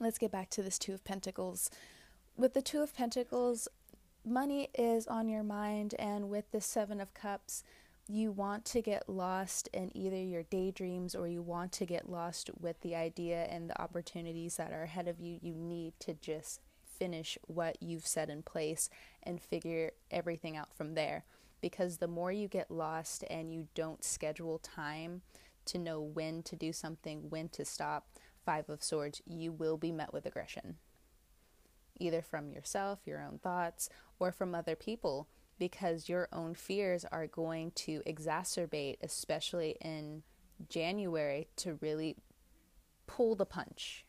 Let's 0.00 0.18
get 0.18 0.32
back 0.32 0.50
to 0.50 0.62
this 0.62 0.76
two 0.76 0.92
of 0.92 1.04
pentacles. 1.04 1.70
With 2.36 2.52
the 2.52 2.62
two 2.62 2.82
of 2.82 2.96
pentacles 2.96 3.68
money 4.24 4.70
is 4.76 5.06
on 5.06 5.28
your 5.28 5.44
mind 5.44 5.94
and 5.98 6.28
with 6.28 6.50
the 6.50 6.60
seven 6.60 7.00
of 7.00 7.14
cups 7.14 7.62
you 8.06 8.32
want 8.32 8.64
to 8.66 8.82
get 8.82 9.08
lost 9.08 9.68
in 9.72 9.90
either 9.96 10.16
your 10.16 10.42
daydreams 10.44 11.14
or 11.14 11.26
you 11.26 11.40
want 11.40 11.72
to 11.72 11.86
get 11.86 12.10
lost 12.10 12.50
with 12.60 12.80
the 12.82 12.94
idea 12.94 13.44
and 13.44 13.68
the 13.68 13.80
opportunities 13.80 14.56
that 14.56 14.72
are 14.72 14.82
ahead 14.82 15.08
of 15.08 15.20
you, 15.20 15.38
you 15.40 15.54
need 15.54 15.94
to 16.00 16.12
just 16.14 16.60
finish 16.98 17.38
what 17.46 17.76
you've 17.80 18.06
set 18.06 18.28
in 18.28 18.42
place 18.42 18.90
and 19.22 19.40
figure 19.40 19.90
everything 20.10 20.56
out 20.56 20.74
from 20.74 20.94
there. 20.94 21.24
Because 21.62 21.96
the 21.96 22.08
more 22.08 22.30
you 22.30 22.46
get 22.46 22.70
lost 22.70 23.24
and 23.30 23.52
you 23.52 23.68
don't 23.74 24.04
schedule 24.04 24.58
time 24.58 25.22
to 25.64 25.78
know 25.78 26.00
when 26.00 26.42
to 26.42 26.56
do 26.56 26.74
something, 26.74 27.30
when 27.30 27.48
to 27.50 27.64
stop, 27.64 28.06
Five 28.44 28.68
of 28.68 28.82
Swords, 28.82 29.22
you 29.24 29.50
will 29.50 29.78
be 29.78 29.90
met 29.90 30.12
with 30.12 30.26
aggression. 30.26 30.76
Either 31.98 32.20
from 32.20 32.50
yourself, 32.50 32.98
your 33.06 33.22
own 33.22 33.38
thoughts, 33.38 33.88
or 34.18 34.30
from 34.30 34.54
other 34.54 34.76
people 34.76 35.28
because 35.58 36.08
your 36.08 36.28
own 36.32 36.54
fears 36.54 37.04
are 37.10 37.26
going 37.26 37.70
to 37.72 38.02
exacerbate, 38.06 38.96
especially 39.02 39.76
in 39.80 40.22
January, 40.68 41.48
to 41.56 41.78
really 41.80 42.16
pull 43.06 43.34
the 43.34 43.46
punch. 43.46 44.04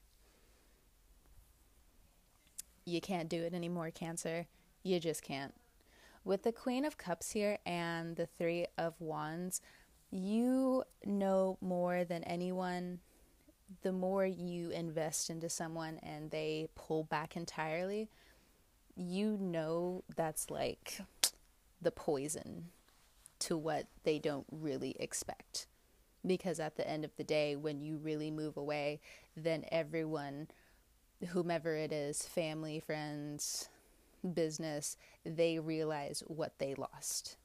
You 2.85 3.01
can't 3.01 3.29
do 3.29 3.43
it 3.43 3.53
anymore, 3.53 3.91
Cancer. 3.91 4.47
You 4.83 4.99
just 4.99 5.23
can't. 5.23 5.53
With 6.23 6.43
the 6.43 6.51
Queen 6.51 6.85
of 6.85 6.97
Cups 6.97 7.31
here 7.31 7.57
and 7.65 8.15
the 8.15 8.25
Three 8.25 8.67
of 8.77 8.93
Wands, 8.99 9.61
you 10.11 10.83
know 11.05 11.57
more 11.61 12.03
than 12.03 12.23
anyone. 12.23 12.99
The 13.81 13.91
more 13.91 14.25
you 14.25 14.69
invest 14.69 15.29
into 15.29 15.49
someone 15.49 15.99
and 16.03 16.29
they 16.29 16.67
pull 16.75 17.03
back 17.03 17.35
entirely, 17.35 18.09
you 18.95 19.37
know 19.39 20.03
that's 20.15 20.49
like 20.49 20.99
the 21.81 21.91
poison 21.91 22.69
to 23.39 23.57
what 23.57 23.87
they 24.03 24.19
don't 24.19 24.45
really 24.51 24.95
expect. 24.99 25.67
Because 26.25 26.59
at 26.59 26.75
the 26.75 26.89
end 26.89 27.05
of 27.05 27.15
the 27.17 27.23
day, 27.23 27.55
when 27.55 27.81
you 27.81 27.97
really 27.97 28.31
move 28.31 28.57
away, 28.57 28.99
then 29.37 29.65
everyone, 29.71 30.47
whomever 31.29 31.75
it 31.75 31.91
is, 31.91 32.23
family, 32.23 32.79
friends, 32.79 33.69
business, 34.33 34.97
they 35.23 35.59
realize 35.59 36.23
what 36.27 36.57
they 36.57 36.73
lost. 36.73 37.37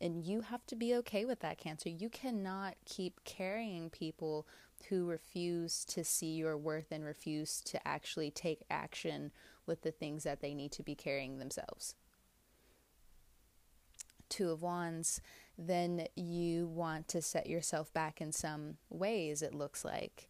And 0.00 0.24
you 0.24 0.42
have 0.42 0.64
to 0.66 0.76
be 0.76 0.94
okay 0.96 1.24
with 1.24 1.40
that, 1.40 1.58
Cancer. 1.58 1.88
You 1.88 2.08
cannot 2.08 2.76
keep 2.84 3.24
carrying 3.24 3.90
people 3.90 4.46
who 4.88 5.06
refuse 5.06 5.84
to 5.86 6.04
see 6.04 6.34
your 6.34 6.56
worth 6.56 6.92
and 6.92 7.04
refuse 7.04 7.60
to 7.62 7.86
actually 7.86 8.30
take 8.30 8.64
action 8.70 9.32
with 9.66 9.82
the 9.82 9.90
things 9.90 10.22
that 10.22 10.40
they 10.40 10.54
need 10.54 10.70
to 10.72 10.84
be 10.84 10.94
carrying 10.94 11.38
themselves. 11.38 11.96
Two 14.28 14.50
of 14.50 14.62
Wands, 14.62 15.20
then 15.56 16.06
you 16.14 16.66
want 16.66 17.08
to 17.08 17.22
set 17.22 17.48
yourself 17.48 17.92
back 17.92 18.20
in 18.20 18.32
some 18.32 18.76
ways, 18.90 19.42
it 19.42 19.54
looks 19.54 19.84
like. 19.84 20.28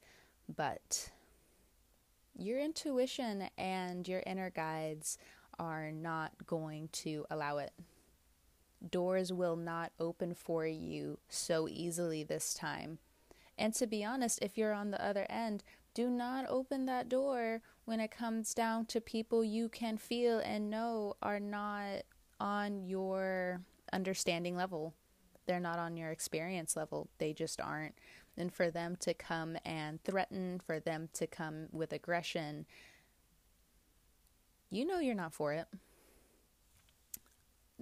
But 0.48 1.10
your 2.36 2.60
intuition 2.60 3.50
and 3.58 4.06
your 4.06 4.22
inner 4.26 4.50
guides 4.50 5.18
are 5.58 5.90
not 5.90 6.46
going 6.46 6.88
to 6.92 7.26
allow 7.30 7.58
it. 7.58 7.72
Doors 8.90 9.32
will 9.32 9.56
not 9.56 9.92
open 9.98 10.34
for 10.34 10.64
you 10.66 11.18
so 11.28 11.68
easily 11.68 12.22
this 12.22 12.54
time. 12.54 12.98
And 13.58 13.74
to 13.74 13.86
be 13.88 14.04
honest, 14.04 14.38
if 14.40 14.56
you're 14.56 14.72
on 14.72 14.92
the 14.92 15.04
other 15.04 15.26
end, 15.28 15.64
do 15.94 16.08
not 16.08 16.46
open 16.48 16.86
that 16.86 17.08
door 17.08 17.60
when 17.84 17.98
it 17.98 18.12
comes 18.12 18.54
down 18.54 18.86
to 18.86 19.00
people 19.00 19.42
you 19.42 19.68
can 19.68 19.96
feel 19.96 20.38
and 20.38 20.70
know 20.70 21.16
are 21.20 21.40
not 21.40 22.02
on 22.38 22.86
your 22.86 23.62
understanding 23.92 24.56
level. 24.56 24.94
They're 25.46 25.60
not 25.60 25.78
on 25.78 25.96
your 25.96 26.10
experience 26.10 26.76
level. 26.76 27.08
They 27.18 27.32
just 27.32 27.60
aren't. 27.60 27.94
And 28.36 28.52
for 28.52 28.70
them 28.70 28.96
to 29.00 29.14
come 29.14 29.56
and 29.64 30.02
threaten, 30.04 30.60
for 30.64 30.78
them 30.78 31.08
to 31.14 31.26
come 31.26 31.66
with 31.72 31.92
aggression, 31.92 32.66
you 34.70 34.84
know 34.84 35.00
you're 35.00 35.14
not 35.14 35.32
for 35.32 35.52
it. 35.52 35.66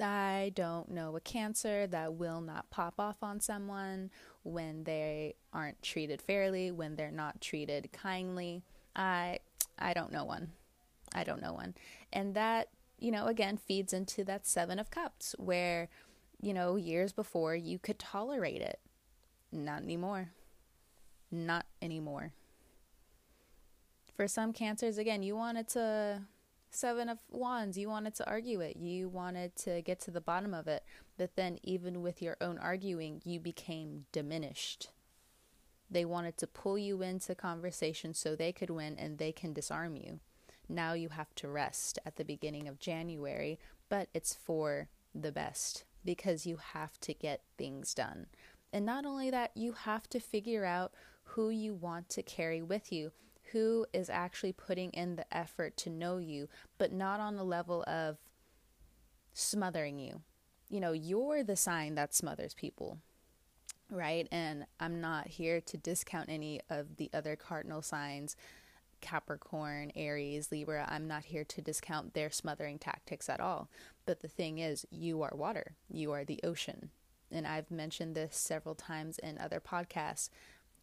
I 0.01 0.53
don't 0.55 0.91
know 0.91 1.17
a 1.17 1.21
cancer 1.21 1.87
that 1.87 2.15
will 2.15 2.41
not 2.41 2.71
pop 2.71 2.95
off 2.99 3.17
on 3.23 3.41
someone 3.41 4.11
when 4.43 4.85
they 4.85 5.37
aren't 5.53 5.83
treated 5.83 6.21
fairly, 6.21 6.71
when 6.71 6.97
they're 6.97 7.11
not 7.11 7.41
treated 7.41 7.91
kindly. 7.93 8.63
I 8.95 9.39
I 9.79 9.95
don't 9.95 10.13
know 10.13 10.25
one. 10.25 10.53
I 11.15 11.25
don't 11.25 11.41
know 11.41 11.55
one. 11.55 11.75
And 12.13 12.35
that, 12.35 12.69
you 12.99 13.11
know, 13.11 13.27
again 13.27 13.57
feeds 13.57 13.93
into 13.93 14.25
that 14.25 14.47
7 14.47 14.79
of 14.79 14.91
cups 14.91 15.35
where 15.39 15.89
you 16.41 16.53
know, 16.53 16.77
years 16.77 17.13
before 17.13 17.55
you 17.55 17.79
could 17.79 17.99
tolerate 17.99 18.61
it. 18.61 18.81
Not 19.53 19.83
anymore. 19.83 20.31
Not 21.31 21.67
anymore. 21.81 22.33
For 24.15 24.29
some 24.29 24.53
cancers 24.53 24.99
again, 24.99 25.23
you 25.23 25.37
wanted 25.37 25.69
to 25.71 26.23
seven 26.69 27.09
of 27.09 27.19
wands 27.31 27.79
you 27.79 27.89
wanted 27.89 28.15
to 28.15 28.29
argue 28.29 28.61
it 28.61 28.77
you 28.77 29.09
wanted 29.09 29.55
to 29.57 29.81
get 29.81 29.99
to 29.99 30.11
the 30.11 30.21
bottom 30.21 30.53
of 30.53 30.67
it 30.67 30.85
but 31.17 31.35
then 31.35 31.59
even 31.63 32.03
with 32.03 32.21
your 32.21 32.37
own 32.41 32.59
arguing 32.59 33.23
you 33.25 33.41
became 33.41 34.05
diminished 34.13 34.91
they 35.89 36.05
wanted 36.05 36.37
to 36.37 36.47
pull 36.47 36.77
you 36.77 37.01
into 37.01 37.35
conversation 37.35 38.13
so 38.13 38.35
they 38.35 38.53
could 38.53 38.69
win 38.69 38.95
and 38.99 39.17
they 39.17 39.33
can 39.33 39.55
disarm 39.55 39.97
you 39.97 40.21
now 40.69 40.93
you 40.93 41.09
have 41.11 41.35
to 41.35 41.49
rest 41.49 41.99
at 42.05 42.17
the 42.17 42.25
beginning 42.25 42.69
of 42.69 42.79
January 42.79 43.59
but 43.89 44.09
it's 44.15 44.35
for 44.35 44.89
the 45.15 45.33
best 45.33 45.85
because 46.05 46.47
you 46.47 46.59
have 46.73 46.99
to 47.01 47.15
get 47.15 47.43
things 47.57 47.95
done 47.95 48.27
and 48.73 48.85
not 48.85 49.07
only 49.07 49.31
that 49.31 49.51
you 49.55 49.73
have 49.73 50.09
to 50.09 50.21
figure 50.21 50.65
out 50.65 50.93
who 51.31 51.51
you 51.51 51.75
want 51.75 52.09
to 52.09 52.23
carry 52.23 52.63
with 52.63 52.93
you 52.93 53.13
who 53.53 53.87
is 53.93 54.11
actually 54.11 54.53
putting 54.53 54.91
in 54.91 55.17
the 55.17 55.37
effort 55.37 55.77
to 55.77 55.91
know 55.91 56.19
you, 56.19 56.49
but 56.79 56.93
not 56.93 57.21
on 57.21 57.37
the 57.37 57.45
level 57.45 57.85
of 57.87 58.19
smothering 59.33 59.99
you. 59.99 60.23
You 60.69 60.81
know, 60.81 60.93
you're 60.93 61.45
the 61.45 61.57
sign 61.57 61.95
that 61.95 62.15
smothers 62.15 62.55
people, 62.55 62.99
right? 63.91 64.27
And 64.33 64.67
I'm 64.81 65.01
not 65.01 65.29
here 65.29 65.61
to 65.61 65.77
discount 65.77 66.29
any 66.29 66.61
of 66.69 66.97
the 66.97 67.09
other 67.15 67.37
cardinal 67.37 67.83
signs 67.83 68.37
Capricorn, 69.01 69.93
Aries, 69.95 70.51
Libra. 70.51 70.87
I'm 70.89 71.07
not 71.07 71.25
here 71.25 71.45
to 71.45 71.63
discount 71.63 72.15
their 72.15 72.31
smothering 72.31 72.79
tactics 72.79 73.29
at 73.29 73.41
all. 73.41 73.69
But 74.05 74.21
the 74.21 74.29
thing 74.29 74.59
is, 74.59 74.87
you 74.91 75.23
are 75.23 75.33
water, 75.35 75.77
you 75.89 76.13
are 76.13 76.25
the 76.25 76.41
ocean. 76.43 76.91
And 77.31 77.47
I've 77.47 77.71
mentioned 77.71 78.15
this 78.15 78.37
several 78.37 78.75
times 78.75 79.19
in 79.19 79.39
other 79.39 79.61
podcasts 79.61 80.31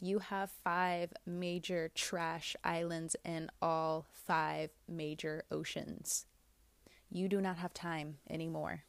you 0.01 0.19
have 0.19 0.51
five 0.63 1.13
major 1.25 1.91
trash 1.93 2.55
islands 2.63 3.15
and 3.23 3.49
all 3.61 4.07
five 4.11 4.69
major 4.87 5.43
oceans. 5.51 6.25
You 7.09 7.29
do 7.29 7.39
not 7.39 7.57
have 7.57 7.73
time 7.73 8.17
anymore. 8.29 8.83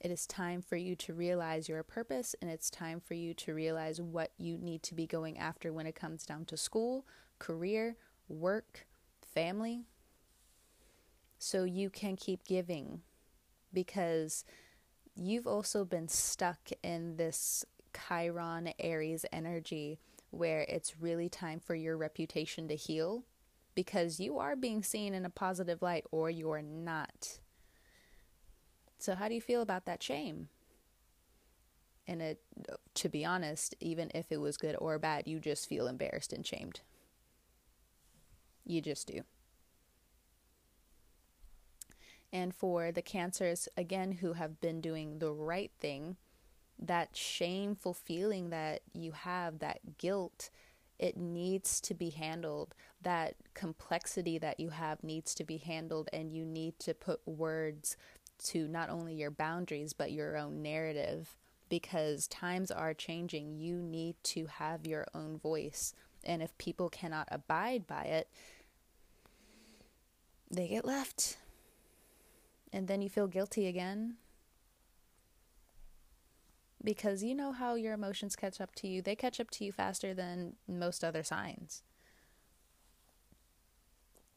It 0.00 0.10
is 0.10 0.26
time 0.26 0.60
for 0.60 0.76
you 0.76 0.94
to 0.96 1.14
realize 1.14 1.68
your 1.68 1.82
purpose 1.82 2.34
and 2.42 2.50
it's 2.50 2.68
time 2.68 3.00
for 3.00 3.14
you 3.14 3.34
to 3.34 3.54
realize 3.54 4.00
what 4.00 4.32
you 4.36 4.58
need 4.58 4.82
to 4.84 4.94
be 4.94 5.06
going 5.06 5.38
after 5.38 5.72
when 5.72 5.86
it 5.86 5.94
comes 5.94 6.26
down 6.26 6.44
to 6.46 6.56
school, 6.56 7.06
career, 7.38 7.96
work, 8.28 8.86
family. 9.22 9.84
So 11.38 11.64
you 11.64 11.90
can 11.90 12.16
keep 12.16 12.44
giving 12.44 13.02
because 13.72 14.44
you've 15.14 15.46
also 15.46 15.84
been 15.84 16.08
stuck 16.08 16.70
in 16.82 17.16
this 17.16 17.64
Chiron 17.94 18.72
Aries 18.78 19.24
energy 19.32 19.98
where 20.30 20.62
it's 20.68 21.00
really 21.00 21.28
time 21.28 21.60
for 21.60 21.74
your 21.74 21.96
reputation 21.96 22.68
to 22.68 22.76
heal 22.76 23.24
because 23.74 24.20
you 24.20 24.38
are 24.38 24.56
being 24.56 24.82
seen 24.82 25.14
in 25.14 25.24
a 25.24 25.30
positive 25.30 25.82
light 25.82 26.04
or 26.10 26.30
you're 26.30 26.62
not. 26.62 27.38
So, 28.98 29.14
how 29.14 29.28
do 29.28 29.34
you 29.34 29.40
feel 29.40 29.62
about 29.62 29.84
that 29.86 30.02
shame? 30.02 30.48
And 32.08 32.22
it, 32.22 32.40
to 32.94 33.08
be 33.08 33.24
honest, 33.24 33.74
even 33.80 34.10
if 34.14 34.30
it 34.30 34.40
was 34.40 34.56
good 34.56 34.76
or 34.78 34.98
bad, 34.98 35.26
you 35.26 35.40
just 35.40 35.68
feel 35.68 35.88
embarrassed 35.88 36.32
and 36.32 36.46
shamed. 36.46 36.80
You 38.66 38.82
just 38.82 39.06
do. 39.06 39.22
And 42.32 42.54
for 42.54 42.92
the 42.92 43.02
cancers, 43.02 43.68
again, 43.76 44.12
who 44.12 44.34
have 44.34 44.60
been 44.60 44.80
doing 44.80 45.20
the 45.20 45.32
right 45.32 45.70
thing, 45.80 46.16
that 46.78 47.16
shameful 47.16 47.94
feeling 47.94 48.50
that 48.50 48.80
you 48.92 49.12
have, 49.12 49.60
that 49.60 49.96
guilt, 49.96 50.50
it 50.98 51.16
needs 51.16 51.80
to 51.82 51.94
be 51.94 52.10
handled. 52.10 52.74
That 53.00 53.36
complexity 53.54 54.38
that 54.38 54.58
you 54.58 54.70
have 54.70 55.02
needs 55.04 55.34
to 55.36 55.44
be 55.44 55.58
handled, 55.58 56.08
and 56.12 56.32
you 56.32 56.44
need 56.44 56.78
to 56.80 56.92
put 56.92 57.20
words 57.26 57.96
to 58.44 58.68
not 58.68 58.90
only 58.90 59.14
your 59.14 59.30
boundaries 59.30 59.94
but 59.94 60.12
your 60.12 60.36
own 60.36 60.60
narrative 60.60 61.36
because 61.68 62.26
times 62.26 62.70
are 62.70 62.92
changing. 62.92 63.56
You 63.56 63.76
need 63.76 64.16
to 64.24 64.46
have 64.46 64.86
your 64.86 65.06
own 65.14 65.38
voice. 65.38 65.94
And 66.24 66.42
if 66.42 66.56
people 66.58 66.88
cannot 66.88 67.28
abide 67.30 67.86
by 67.86 68.02
it, 68.02 68.28
they 70.50 70.68
get 70.68 70.84
left. 70.84 71.38
And 72.72 72.88
then 72.88 73.02
you 73.02 73.08
feel 73.08 73.26
guilty 73.26 73.66
again 73.66 74.16
because 76.82 77.22
you 77.22 77.34
know 77.34 77.52
how 77.52 77.74
your 77.74 77.94
emotions 77.94 78.36
catch 78.36 78.60
up 78.60 78.74
to 78.76 78.86
you. 78.86 79.02
They 79.02 79.16
catch 79.16 79.40
up 79.40 79.50
to 79.52 79.64
you 79.64 79.72
faster 79.72 80.14
than 80.14 80.54
most 80.68 81.02
other 81.02 81.22
signs. 81.22 81.82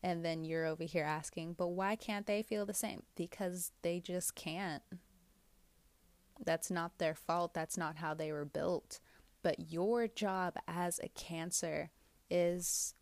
And 0.01 0.23
then 0.23 0.43
you're 0.43 0.65
over 0.65 0.83
here 0.83 1.03
asking, 1.03 1.53
but 1.53 1.67
why 1.67 1.95
can't 1.95 2.25
they 2.25 2.41
feel 2.41 2.65
the 2.65 2.73
same? 2.73 3.03
Because 3.15 3.71
they 3.81 3.99
just 3.99 4.33
can't. 4.33 4.81
That's 6.43 6.71
not 6.71 6.97
their 6.97 7.13
fault. 7.13 7.53
That's 7.53 7.77
not 7.77 7.97
how 7.97 8.13
they 8.13 8.31
were 8.31 8.45
built. 8.45 8.99
But 9.43 9.71
your 9.71 10.07
job 10.07 10.55
as 10.67 10.99
a 11.03 11.09
Cancer 11.09 11.91
is 12.29 12.95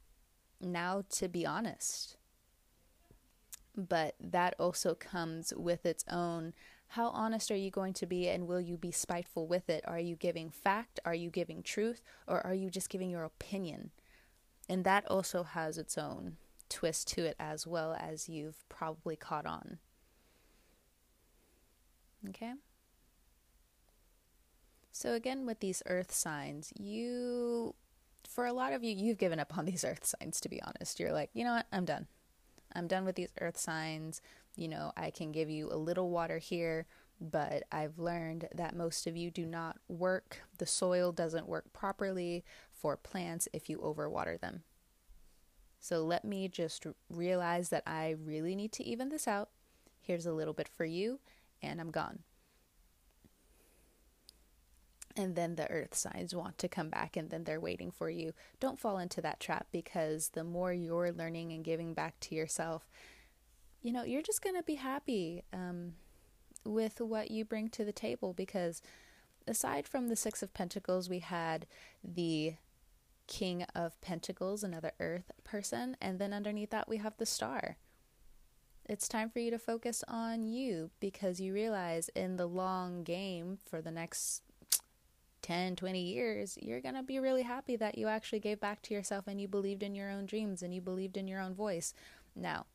now 0.60 1.04
to 1.12 1.28
be 1.28 1.46
honest. 1.46 2.18
But 3.78 4.16
that 4.20 4.56
also 4.60 4.96
comes 4.96 5.54
with 5.56 5.86
its 5.86 6.04
own 6.10 6.54
how 6.92 7.10
honest 7.10 7.52
are 7.52 7.56
you 7.56 7.70
going 7.70 7.94
to 7.94 8.06
be 8.06 8.28
and 8.30 8.48
will 8.48 8.62
you 8.62 8.78
be 8.78 8.92
spiteful 8.92 9.46
with 9.46 9.70
it? 9.70 9.84
Are 9.86 10.00
you 10.00 10.16
giving 10.16 10.50
fact? 10.50 11.00
Are 11.06 11.14
you 11.14 11.30
giving 11.30 11.62
truth? 11.62 12.02
Or 12.28 12.46
are 12.46 12.54
you 12.54 12.70
just 12.70 12.90
giving 12.90 13.10
your 13.10 13.24
opinion? 13.24 13.92
And 14.70 14.84
that 14.86 15.06
also 15.10 15.44
has 15.44 15.78
its 15.78 15.98
own 15.98 16.38
twist 16.70 17.08
to 17.10 17.26
it 17.26 17.36
as 17.40 17.68
well 17.68 17.96
as 18.00 18.30
you've 18.30 18.68
probably 18.70 19.16
caught 19.16 19.46
on. 19.46 19.80
Okay? 22.30 22.54
So, 24.92 25.14
again, 25.14 25.46
with 25.46 25.60
these 25.60 25.84
earth 25.86 26.12
signs, 26.12 26.74
you, 26.76 27.76
for 28.28 28.46
a 28.46 28.54
lot 28.54 28.74
of 28.74 28.84
you, 28.84 28.96
you've 28.96 29.20
given 29.20 29.40
up 29.40 29.58
on 29.58 29.66
these 29.66 29.84
earth 29.84 30.06
signs, 30.06 30.42
to 30.42 30.50
be 30.50 30.62
honest. 30.62 31.00
You're 31.00 31.14
like, 31.14 31.30
you 31.34 31.44
know 31.44 31.54
what? 31.54 31.68
I'm 31.72 31.86
done. 31.86 32.08
I'm 32.78 32.88
done 32.88 33.04
with 33.04 33.16
these 33.16 33.34
earth 33.42 33.58
signs 33.58 34.22
you 34.58 34.68
know, 34.68 34.92
I 34.98 35.12
can 35.12 35.32
give 35.32 35.50
you 35.50 35.70
a 35.72 35.78
little 35.78 36.10
water 36.10 36.40
here, 36.40 36.88
but 37.22 37.64
I've 37.72 38.00
learned 38.00 38.50
that 38.54 38.76
most 38.76 39.06
of 39.06 39.16
you 39.16 39.30
do 39.30 39.46
not 39.46 39.78
work. 39.88 40.42
The 40.58 40.66
soil 40.66 41.12
doesn't 41.12 41.48
work 41.48 41.72
properly 41.72 42.44
for 42.72 42.98
plants 42.98 43.48
if 43.54 43.70
you 43.70 43.78
overwater 43.78 44.40
them. 44.40 44.64
So 45.80 46.04
let 46.04 46.26
me 46.26 46.48
just 46.48 46.88
realize 47.10 47.70
that 47.70 47.84
I 47.86 48.16
really 48.20 48.56
need 48.56 48.72
to 48.74 48.84
even 48.84 49.10
this 49.10 49.28
out. 49.28 49.50
Here's 50.02 50.26
a 50.26 50.34
little 50.34 50.54
bit 50.54 50.68
for 50.68 50.86
you, 50.86 51.20
and 51.62 51.80
I'm 51.80 51.92
gone. 51.92 52.20
And 55.18 55.36
then 55.36 55.56
the 55.56 55.70
earth 55.72 55.96
signs 55.96 56.36
want 56.36 56.60
to 56.60 56.68
come 56.68 56.90
back 56.90 57.18
and 57.18 57.32
then 57.32 57.44
they're 57.44 57.60
waiting 57.60 57.90
for 57.90 58.08
you. 58.08 58.34
Don't 58.60 58.80
fall 58.80 59.00
into 59.00 59.20
that 59.22 59.40
trap 59.40 59.66
because 59.72 60.30
the 60.30 60.44
more 60.44 60.72
you're 60.72 61.12
learning 61.12 61.52
and 61.52 61.64
giving 61.64 61.96
back 61.96 62.20
to 62.22 62.36
yourself, 62.36 62.88
you 63.82 63.92
know, 63.92 64.04
you're 64.04 64.22
just 64.22 64.44
going 64.44 64.56
to 64.56 64.64
be 64.64 64.76
happy 64.76 65.44
um, 65.52 65.94
with 66.64 67.02
what 67.02 67.32
you 67.32 67.44
bring 67.44 67.68
to 67.70 67.84
the 67.84 67.92
table 67.92 68.32
because 68.32 68.84
aside 69.48 69.88
from 69.88 70.08
the 70.08 70.16
Six 70.16 70.44
of 70.44 70.54
Pentacles, 70.54 71.10
we 71.10 71.20
had 71.20 71.66
the 72.04 72.54
King 73.28 73.64
of 73.76 74.00
Pentacles, 74.02 74.64
another 74.64 74.92
earth 75.00 75.32
person, 75.44 75.98
and 76.00 76.20
then 76.20 76.32
underneath 76.32 76.70
that, 76.70 76.88
we 76.88 76.98
have 76.98 77.18
the 77.18 77.26
star. 77.26 77.78
It's 78.86 79.08
time 79.08 79.30
for 79.30 79.40
you 79.40 79.52
to 79.52 79.60
focus 79.60 80.04
on 80.08 80.44
you 80.44 80.92
because 81.02 81.42
you 81.42 81.54
realize 81.54 82.10
in 82.10 82.38
the 82.38 82.46
long 82.46 83.04
game 83.04 83.58
for 83.66 83.82
the 83.82 83.92
next 83.92 84.44
10, 85.48 85.78
20 85.78 86.02
years, 86.02 86.58
you're 86.62 86.82
going 86.82 86.94
to 86.94 87.02
be 87.02 87.20
really 87.20 87.44
happy 87.44 87.78
that 87.78 87.98
you 87.98 88.08
actually 88.08 88.40
gave 88.40 88.60
back 88.60 88.82
to 88.82 88.94
yourself 88.94 89.28
and 89.28 89.40
you 89.40 89.48
believed 89.48 89.82
in 89.82 89.96
your 89.96 90.12
own 90.12 90.26
dreams 90.26 90.62
and 90.62 90.76
you 90.76 90.82
believed 90.82 91.16
in 91.16 91.26
your 91.26 91.40
own 91.40 91.56
voice. 91.56 91.94
Now, 92.36 92.66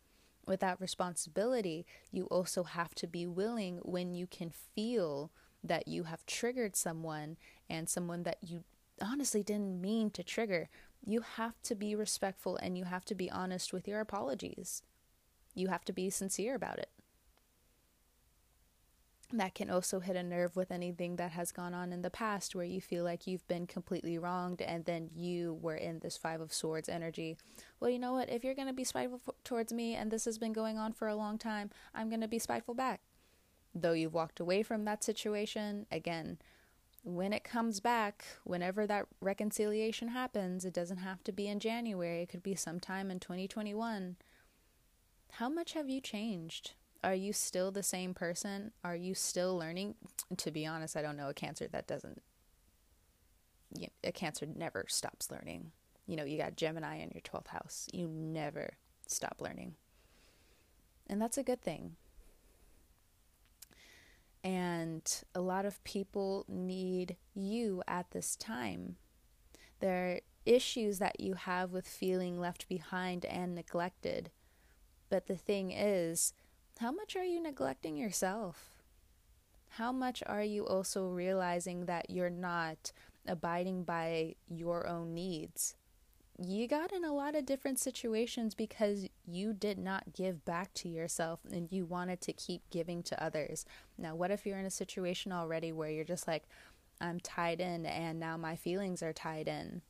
with 0.46 0.60
that 0.60 0.80
responsibility, 0.80 1.84
you 2.10 2.24
also 2.24 2.62
have 2.62 2.94
to 2.94 3.06
be 3.06 3.26
willing 3.26 3.78
when 3.82 4.14
you 4.14 4.26
can 4.26 4.50
feel 4.50 5.30
that 5.62 5.86
you 5.86 6.04
have 6.04 6.24
triggered 6.24 6.74
someone 6.74 7.36
and 7.68 7.90
someone 7.90 8.22
that 8.22 8.38
you 8.40 8.64
honestly 9.02 9.42
didn't 9.42 9.78
mean 9.78 10.08
to 10.08 10.22
trigger, 10.22 10.70
you 11.04 11.20
have 11.20 11.60
to 11.64 11.74
be 11.74 11.94
respectful 11.94 12.56
and 12.56 12.78
you 12.78 12.84
have 12.84 13.04
to 13.04 13.14
be 13.14 13.30
honest 13.30 13.74
with 13.74 13.86
your 13.86 14.00
apologies. 14.00 14.82
You 15.54 15.68
have 15.68 15.84
to 15.84 15.92
be 15.92 16.08
sincere 16.08 16.54
about 16.54 16.78
it. 16.78 16.88
That 19.34 19.54
can 19.54 19.70
also 19.70 20.00
hit 20.00 20.14
a 20.14 20.22
nerve 20.22 20.56
with 20.56 20.70
anything 20.70 21.16
that 21.16 21.30
has 21.30 21.52
gone 21.52 21.72
on 21.72 21.90
in 21.90 22.02
the 22.02 22.10
past 22.10 22.54
where 22.54 22.66
you 22.66 22.82
feel 22.82 23.02
like 23.02 23.26
you've 23.26 23.46
been 23.48 23.66
completely 23.66 24.18
wronged 24.18 24.60
and 24.60 24.84
then 24.84 25.08
you 25.14 25.58
were 25.62 25.74
in 25.74 26.00
this 26.00 26.18
Five 26.18 26.42
of 26.42 26.52
Swords 26.52 26.88
energy. 26.88 27.38
Well, 27.80 27.88
you 27.88 27.98
know 27.98 28.12
what? 28.12 28.28
If 28.28 28.44
you're 28.44 28.54
going 28.54 28.68
to 28.68 28.74
be 28.74 28.84
spiteful 28.84 29.34
towards 29.42 29.72
me 29.72 29.94
and 29.94 30.10
this 30.10 30.26
has 30.26 30.36
been 30.36 30.52
going 30.52 30.76
on 30.76 30.92
for 30.92 31.08
a 31.08 31.16
long 31.16 31.38
time, 31.38 31.70
I'm 31.94 32.10
going 32.10 32.20
to 32.20 32.28
be 32.28 32.38
spiteful 32.38 32.74
back. 32.74 33.00
Though 33.74 33.92
you've 33.92 34.12
walked 34.12 34.38
away 34.38 34.62
from 34.62 34.84
that 34.84 35.02
situation, 35.02 35.86
again, 35.90 36.38
when 37.02 37.32
it 37.32 37.42
comes 37.42 37.80
back, 37.80 38.24
whenever 38.44 38.86
that 38.86 39.06
reconciliation 39.22 40.08
happens, 40.08 40.66
it 40.66 40.74
doesn't 40.74 40.98
have 40.98 41.24
to 41.24 41.32
be 41.32 41.48
in 41.48 41.58
January, 41.58 42.20
it 42.20 42.28
could 42.28 42.42
be 42.42 42.54
sometime 42.54 43.10
in 43.10 43.18
2021. 43.18 44.16
How 45.32 45.48
much 45.48 45.72
have 45.72 45.88
you 45.88 46.02
changed? 46.02 46.72
Are 47.04 47.14
you 47.14 47.32
still 47.32 47.70
the 47.70 47.82
same 47.82 48.14
person? 48.14 48.72
Are 48.84 48.94
you 48.94 49.14
still 49.14 49.56
learning? 49.56 49.96
To 50.36 50.50
be 50.50 50.66
honest, 50.66 50.96
I 50.96 51.02
don't 51.02 51.16
know 51.16 51.28
a 51.28 51.34
cancer 51.34 51.68
that 51.68 51.86
doesn't. 51.86 52.22
A 54.04 54.12
cancer 54.12 54.46
never 54.46 54.84
stops 54.88 55.30
learning. 55.30 55.72
You 56.06 56.16
know, 56.16 56.24
you 56.24 56.38
got 56.38 56.56
Gemini 56.56 56.96
in 56.98 57.10
your 57.12 57.22
12th 57.22 57.48
house. 57.48 57.88
You 57.92 58.06
never 58.06 58.74
stop 59.06 59.36
learning. 59.40 59.74
And 61.08 61.20
that's 61.20 61.38
a 61.38 61.42
good 61.42 61.62
thing 61.62 61.96
and 64.44 65.22
a 65.34 65.40
lot 65.40 65.64
of 65.64 65.82
people 65.84 66.44
need 66.48 67.16
you 67.34 67.82
at 67.86 68.10
this 68.10 68.36
time. 68.36 68.96
There 69.80 70.12
are 70.12 70.20
issues 70.44 70.98
that 70.98 71.20
you 71.20 71.34
have 71.34 71.72
with 71.72 71.86
feeling 71.86 72.40
left 72.40 72.68
behind 72.68 73.24
and 73.24 73.54
neglected. 73.54 74.30
But 75.08 75.26
the 75.26 75.36
thing 75.36 75.70
is, 75.70 76.32
how 76.82 76.90
much 76.90 77.14
are 77.14 77.24
you 77.24 77.40
neglecting 77.40 77.96
yourself? 77.96 78.82
How 79.68 79.92
much 79.92 80.20
are 80.26 80.42
you 80.42 80.66
also 80.66 81.06
realizing 81.06 81.86
that 81.86 82.10
you're 82.10 82.28
not 82.28 82.90
abiding 83.24 83.84
by 83.84 84.34
your 84.48 84.88
own 84.88 85.14
needs? 85.14 85.76
you 86.38 86.66
got 86.66 86.90
in 86.92 87.04
a 87.04 87.12
lot 87.12 87.36
of 87.36 87.46
different 87.46 87.78
situations 87.78 88.54
because 88.54 89.06
you 89.24 89.52
did 89.52 89.78
not 89.78 90.12
give 90.12 90.44
back 90.44 90.74
to 90.74 90.88
yourself 90.88 91.38
and 91.52 91.70
you 91.70 91.84
wanted 91.84 92.20
to 92.20 92.32
keep 92.32 92.62
giving 92.70 93.00
to 93.02 93.22
others. 93.22 93.64
Now, 93.96 94.16
what 94.16 94.32
if 94.32 94.44
you're 94.44 94.58
in 94.58 94.64
a 94.64 94.70
situation 94.70 95.30
already 95.30 95.70
where 95.70 95.90
you're 95.90 96.04
just 96.04 96.26
like, 96.26 96.44
I'm 97.00 97.20
tied 97.20 97.60
in 97.60 97.86
and 97.86 98.18
now 98.18 98.36
my 98.36 98.56
feelings 98.56 99.04
are 99.04 99.12
tied 99.12 99.46
in? 99.46 99.82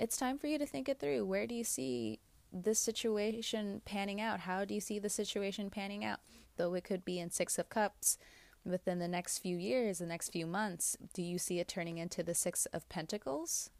It's 0.00 0.16
time 0.16 0.38
for 0.38 0.48
you 0.48 0.58
to 0.58 0.66
think 0.66 0.88
it 0.88 0.98
through. 0.98 1.24
Where 1.24 1.46
do 1.46 1.54
you 1.54 1.62
see 1.62 2.18
this 2.52 2.78
situation 2.78 3.80
panning 3.84 4.20
out? 4.20 4.40
How 4.40 4.64
do 4.64 4.74
you 4.74 4.80
see 4.80 4.98
the 4.98 5.08
situation 5.08 5.70
panning 5.70 6.04
out? 6.04 6.20
Though 6.56 6.74
it 6.74 6.84
could 6.84 7.04
be 7.04 7.18
in 7.18 7.30
Six 7.30 7.58
of 7.58 7.68
Cups 7.68 8.18
within 8.64 8.98
the 8.98 9.08
next 9.08 9.38
few 9.38 9.56
years, 9.56 9.98
the 9.98 10.06
next 10.06 10.30
few 10.30 10.46
months, 10.46 10.96
do 11.14 11.22
you 11.22 11.38
see 11.38 11.58
it 11.58 11.68
turning 11.68 11.98
into 11.98 12.22
the 12.22 12.34
Six 12.34 12.66
of 12.66 12.88
Pentacles? 12.88 13.70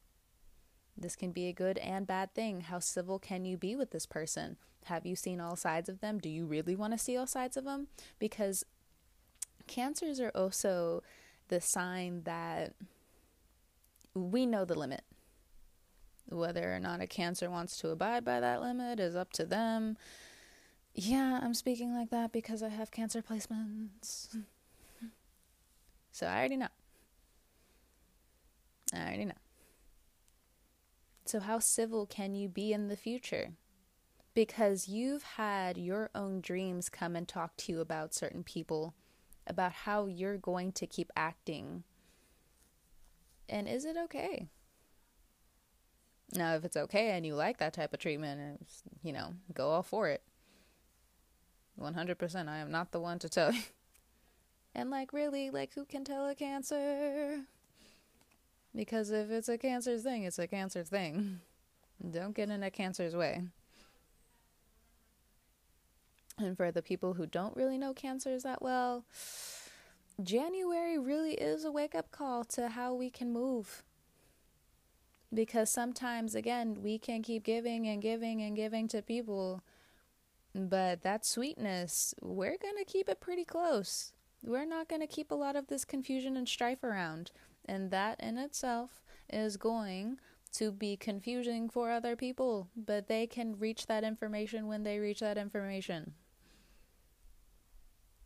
This 0.96 1.16
can 1.16 1.32
be 1.32 1.48
a 1.48 1.52
good 1.52 1.78
and 1.78 2.06
bad 2.06 2.34
thing. 2.34 2.62
How 2.62 2.78
civil 2.78 3.18
can 3.18 3.44
you 3.44 3.56
be 3.56 3.76
with 3.76 3.90
this 3.90 4.06
person? 4.06 4.56
Have 4.86 5.06
you 5.06 5.16
seen 5.16 5.40
all 5.40 5.56
sides 5.56 5.88
of 5.88 6.00
them? 6.00 6.18
Do 6.18 6.28
you 6.28 6.44
really 6.46 6.74
want 6.74 6.92
to 6.92 6.98
see 6.98 7.16
all 7.16 7.26
sides 7.26 7.56
of 7.56 7.64
them? 7.64 7.88
Because 8.18 8.64
cancers 9.66 10.20
are 10.20 10.32
also 10.34 11.02
the 11.48 11.60
sign 11.60 12.22
that 12.24 12.74
we 14.14 14.44
know 14.44 14.64
the 14.64 14.78
limit. 14.78 15.02
Whether 16.32 16.74
or 16.74 16.80
not 16.80 17.00
a 17.00 17.06
cancer 17.06 17.50
wants 17.50 17.78
to 17.78 17.90
abide 17.90 18.24
by 18.24 18.40
that 18.40 18.62
limit 18.62 19.00
is 19.00 19.14
up 19.14 19.32
to 19.34 19.44
them. 19.44 19.96
Yeah, 20.94 21.40
I'm 21.42 21.54
speaking 21.54 21.94
like 21.94 22.10
that 22.10 22.32
because 22.32 22.62
I 22.62 22.68
have 22.68 22.90
cancer 22.90 23.22
placements. 23.22 24.36
so 26.12 26.26
I 26.26 26.38
already 26.38 26.56
know. 26.56 26.68
I 28.92 29.00
already 29.00 29.24
know. 29.26 29.32
So, 31.24 31.40
how 31.40 31.60
civil 31.60 32.04
can 32.04 32.34
you 32.34 32.48
be 32.48 32.72
in 32.72 32.88
the 32.88 32.96
future? 32.96 33.52
Because 34.34 34.88
you've 34.88 35.22
had 35.22 35.78
your 35.78 36.10
own 36.14 36.40
dreams 36.40 36.88
come 36.88 37.16
and 37.16 37.28
talk 37.28 37.56
to 37.58 37.72
you 37.72 37.80
about 37.80 38.14
certain 38.14 38.42
people, 38.42 38.94
about 39.46 39.72
how 39.72 40.06
you're 40.06 40.36
going 40.36 40.72
to 40.72 40.86
keep 40.86 41.10
acting. 41.16 41.84
And 43.48 43.68
is 43.68 43.84
it 43.84 43.96
okay? 44.04 44.48
Now, 46.34 46.54
if 46.54 46.64
it's 46.64 46.76
okay 46.76 47.10
and 47.10 47.26
you 47.26 47.34
like 47.34 47.58
that 47.58 47.74
type 47.74 47.92
of 47.92 48.00
treatment, 48.00 48.66
you 49.02 49.12
know, 49.12 49.34
go 49.52 49.70
all 49.70 49.82
for 49.82 50.08
it. 50.08 50.22
100%. 51.78 52.48
I 52.48 52.58
am 52.58 52.70
not 52.70 52.92
the 52.92 53.00
one 53.00 53.18
to 53.20 53.28
tell 53.28 53.52
you. 53.52 53.62
And, 54.74 54.88
like, 54.88 55.12
really, 55.12 55.50
like, 55.50 55.74
who 55.74 55.84
can 55.84 56.02
tell 56.02 56.26
a 56.26 56.34
cancer? 56.34 57.40
Because 58.74 59.10
if 59.10 59.30
it's 59.30 59.50
a 59.50 59.58
cancer 59.58 59.98
thing, 59.98 60.22
it's 60.22 60.38
a 60.38 60.46
cancer 60.46 60.82
thing. 60.82 61.40
Don't 62.10 62.34
get 62.34 62.48
in 62.48 62.62
a 62.62 62.70
cancer's 62.70 63.14
way. 63.14 63.42
And 66.38 66.56
for 66.56 66.72
the 66.72 66.80
people 66.80 67.12
who 67.12 67.26
don't 67.26 67.54
really 67.54 67.76
know 67.76 67.92
cancers 67.92 68.42
that 68.44 68.62
well, 68.62 69.04
January 70.22 70.98
really 70.98 71.34
is 71.34 71.64
a 71.64 71.70
wake 71.70 71.94
up 71.94 72.10
call 72.10 72.44
to 72.44 72.68
how 72.70 72.94
we 72.94 73.10
can 73.10 73.30
move. 73.32 73.82
Because 75.34 75.70
sometimes, 75.70 76.34
again, 76.34 76.82
we 76.82 76.98
can 76.98 77.22
keep 77.22 77.44
giving 77.44 77.86
and 77.88 78.02
giving 78.02 78.42
and 78.42 78.54
giving 78.54 78.86
to 78.88 79.00
people, 79.00 79.62
but 80.54 81.02
that 81.02 81.24
sweetness, 81.24 82.14
we're 82.20 82.58
going 82.58 82.76
to 82.76 82.84
keep 82.84 83.08
it 83.08 83.20
pretty 83.20 83.44
close. 83.44 84.12
We're 84.44 84.66
not 84.66 84.88
going 84.88 85.00
to 85.00 85.06
keep 85.06 85.30
a 85.30 85.36
lot 85.36 85.56
of 85.56 85.68
this 85.68 85.84
confusion 85.84 86.36
and 86.36 86.48
strife 86.48 86.84
around. 86.84 87.30
And 87.64 87.90
that 87.90 88.20
in 88.20 88.38
itself 88.38 89.02
is 89.30 89.56
going 89.56 90.18
to 90.54 90.70
be 90.70 90.96
confusing 90.96 91.70
for 91.70 91.90
other 91.90 92.16
people, 92.16 92.68
but 92.76 93.08
they 93.08 93.26
can 93.26 93.58
reach 93.58 93.86
that 93.86 94.04
information 94.04 94.66
when 94.66 94.82
they 94.82 94.98
reach 94.98 95.20
that 95.20 95.38
information. 95.38 96.12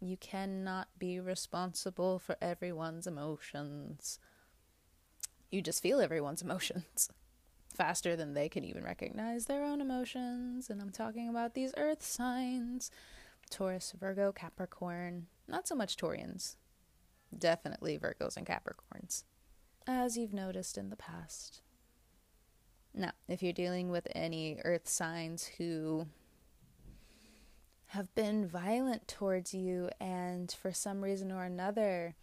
You 0.00 0.16
cannot 0.16 0.88
be 0.98 1.20
responsible 1.20 2.18
for 2.18 2.36
everyone's 2.42 3.06
emotions. 3.06 4.18
You 5.50 5.62
just 5.62 5.82
feel 5.82 6.00
everyone's 6.00 6.42
emotions 6.42 7.08
faster 7.74 8.16
than 8.16 8.34
they 8.34 8.48
can 8.48 8.64
even 8.64 8.82
recognize 8.84 9.46
their 9.46 9.64
own 9.64 9.80
emotions. 9.80 10.70
And 10.70 10.80
I'm 10.80 10.90
talking 10.90 11.28
about 11.28 11.54
these 11.54 11.72
earth 11.76 12.02
signs 12.02 12.90
Taurus, 13.50 13.94
Virgo, 13.98 14.32
Capricorn. 14.32 15.26
Not 15.48 15.68
so 15.68 15.74
much 15.74 15.96
Taurians. 15.96 16.56
Definitely 17.36 17.98
Virgos 17.98 18.36
and 18.36 18.46
Capricorns, 18.46 19.24
as 19.86 20.16
you've 20.16 20.32
noticed 20.32 20.78
in 20.78 20.90
the 20.90 20.96
past. 20.96 21.60
Now, 22.94 23.12
if 23.28 23.42
you're 23.42 23.52
dealing 23.52 23.90
with 23.90 24.08
any 24.14 24.58
earth 24.64 24.88
signs 24.88 25.44
who 25.58 26.06
have 27.88 28.14
been 28.14 28.46
violent 28.46 29.06
towards 29.06 29.54
you 29.54 29.90
and 30.00 30.50
for 30.50 30.72
some 30.72 31.02
reason 31.02 31.30
or 31.30 31.44
another 31.44 32.14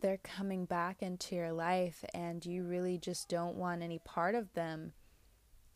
they're 0.00 0.18
coming 0.18 0.64
back 0.64 1.02
into 1.02 1.34
your 1.34 1.52
life 1.52 2.04
and 2.14 2.44
you 2.44 2.64
really 2.64 2.98
just 2.98 3.28
don't 3.28 3.56
want 3.56 3.82
any 3.82 3.98
part 3.98 4.34
of 4.34 4.52
them, 4.54 4.92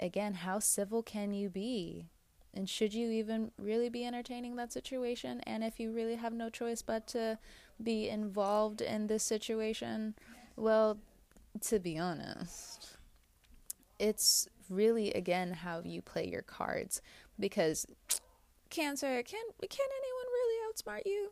again, 0.00 0.34
how 0.34 0.58
civil 0.58 1.02
can 1.02 1.32
you 1.32 1.48
be? 1.48 2.08
And 2.52 2.68
should 2.68 2.94
you 2.94 3.10
even 3.10 3.50
really 3.58 3.88
be 3.88 4.06
entertaining 4.06 4.56
that 4.56 4.72
situation? 4.72 5.40
And 5.40 5.64
if 5.64 5.80
you 5.80 5.92
really 5.92 6.14
have 6.14 6.32
no 6.32 6.50
choice 6.50 6.82
but 6.82 7.06
to 7.08 7.38
be 7.82 8.08
involved 8.08 8.80
in 8.80 9.06
this 9.06 9.24
situation? 9.24 10.14
Well, 10.56 10.98
to 11.62 11.78
be 11.78 11.98
honest, 11.98 12.96
it's 13.98 14.48
really 14.70 15.12
again 15.12 15.52
how 15.52 15.82
you 15.84 16.00
play 16.00 16.26
your 16.26 16.42
cards 16.42 17.02
because 17.38 17.86
cancer 18.70 19.22
can 19.22 19.44
can 19.60 19.86
anyone 20.02 20.26
really 20.32 20.72
outsmart 20.72 21.02
you? 21.06 21.30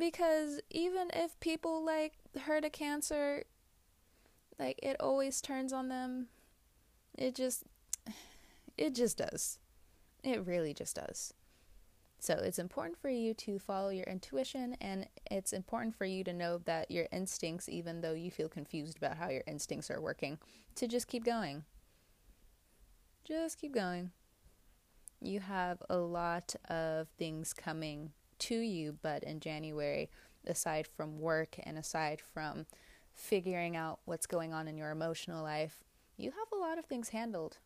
Because 0.00 0.60
even 0.70 1.10
if 1.12 1.38
people 1.38 1.84
like 1.84 2.14
hurt 2.44 2.64
a 2.64 2.70
cancer 2.70 3.44
like 4.60 4.78
it 4.82 4.96
always 5.00 5.40
turns 5.40 5.72
on 5.72 5.88
them. 5.88 6.26
It 7.16 7.34
just 7.34 7.64
it 8.76 8.94
just 8.94 9.16
does. 9.16 9.58
It 10.22 10.46
really 10.46 10.74
just 10.74 10.96
does. 10.96 11.32
So 12.18 12.34
it's 12.34 12.58
important 12.58 12.98
for 12.98 13.08
you 13.08 13.32
to 13.32 13.58
follow 13.58 13.88
your 13.88 14.04
intuition 14.04 14.76
and 14.82 15.08
it's 15.30 15.54
important 15.54 15.94
for 15.94 16.04
you 16.04 16.22
to 16.24 16.34
know 16.34 16.58
that 16.66 16.90
your 16.90 17.06
instincts, 17.10 17.66
even 17.70 18.02
though 18.02 18.12
you 18.12 18.30
feel 18.30 18.50
confused 18.50 18.98
about 18.98 19.16
how 19.16 19.30
your 19.30 19.42
instincts 19.46 19.90
are 19.90 20.02
working, 20.02 20.38
to 20.74 20.86
just 20.86 21.08
keep 21.08 21.24
going. 21.24 21.64
Just 23.24 23.58
keep 23.58 23.72
going. 23.72 24.10
You 25.22 25.40
have 25.40 25.82
a 25.88 25.96
lot 25.96 26.54
of 26.68 27.08
things 27.18 27.54
coming 27.54 28.12
to 28.40 28.56
you, 28.56 28.98
but 29.02 29.22
in 29.22 29.40
January, 29.40 30.10
aside 30.46 30.86
from 30.86 31.18
work 31.18 31.56
and 31.62 31.78
aside 31.78 32.20
from 32.20 32.66
figuring 33.14 33.76
out 33.76 34.00
what's 34.04 34.26
going 34.26 34.52
on 34.52 34.68
in 34.68 34.76
your 34.76 34.90
emotional 34.90 35.42
life, 35.42 35.80
you 36.16 36.30
have 36.30 36.52
a 36.52 36.60
lot 36.60 36.78
of 36.78 36.86
things 36.86 37.10
handled 37.10 37.58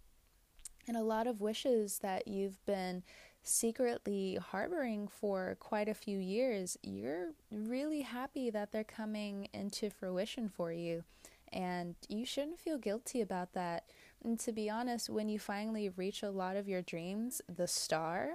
and 0.86 0.96
a 0.96 1.02
lot 1.02 1.26
of 1.26 1.40
wishes 1.40 1.98
that 1.98 2.28
you've 2.28 2.64
been 2.66 3.02
secretly 3.42 4.38
harboring 4.40 5.06
for 5.06 5.56
quite 5.60 5.88
a 5.88 5.94
few 5.94 6.18
years. 6.18 6.76
You're 6.82 7.32
really 7.50 8.02
happy 8.02 8.50
that 8.50 8.72
they're 8.72 8.84
coming 8.84 9.48
into 9.52 9.90
fruition 9.90 10.48
for 10.48 10.72
you. 10.72 11.04
And 11.52 11.94
you 12.08 12.26
shouldn't 12.26 12.58
feel 12.58 12.78
guilty 12.78 13.20
about 13.20 13.52
that. 13.52 13.84
And 14.24 14.40
to 14.40 14.52
be 14.52 14.68
honest, 14.68 15.08
when 15.08 15.28
you 15.28 15.38
finally 15.38 15.88
reach 15.90 16.22
a 16.22 16.30
lot 16.30 16.56
of 16.56 16.68
your 16.68 16.82
dreams, 16.82 17.40
the 17.54 17.68
star, 17.68 18.30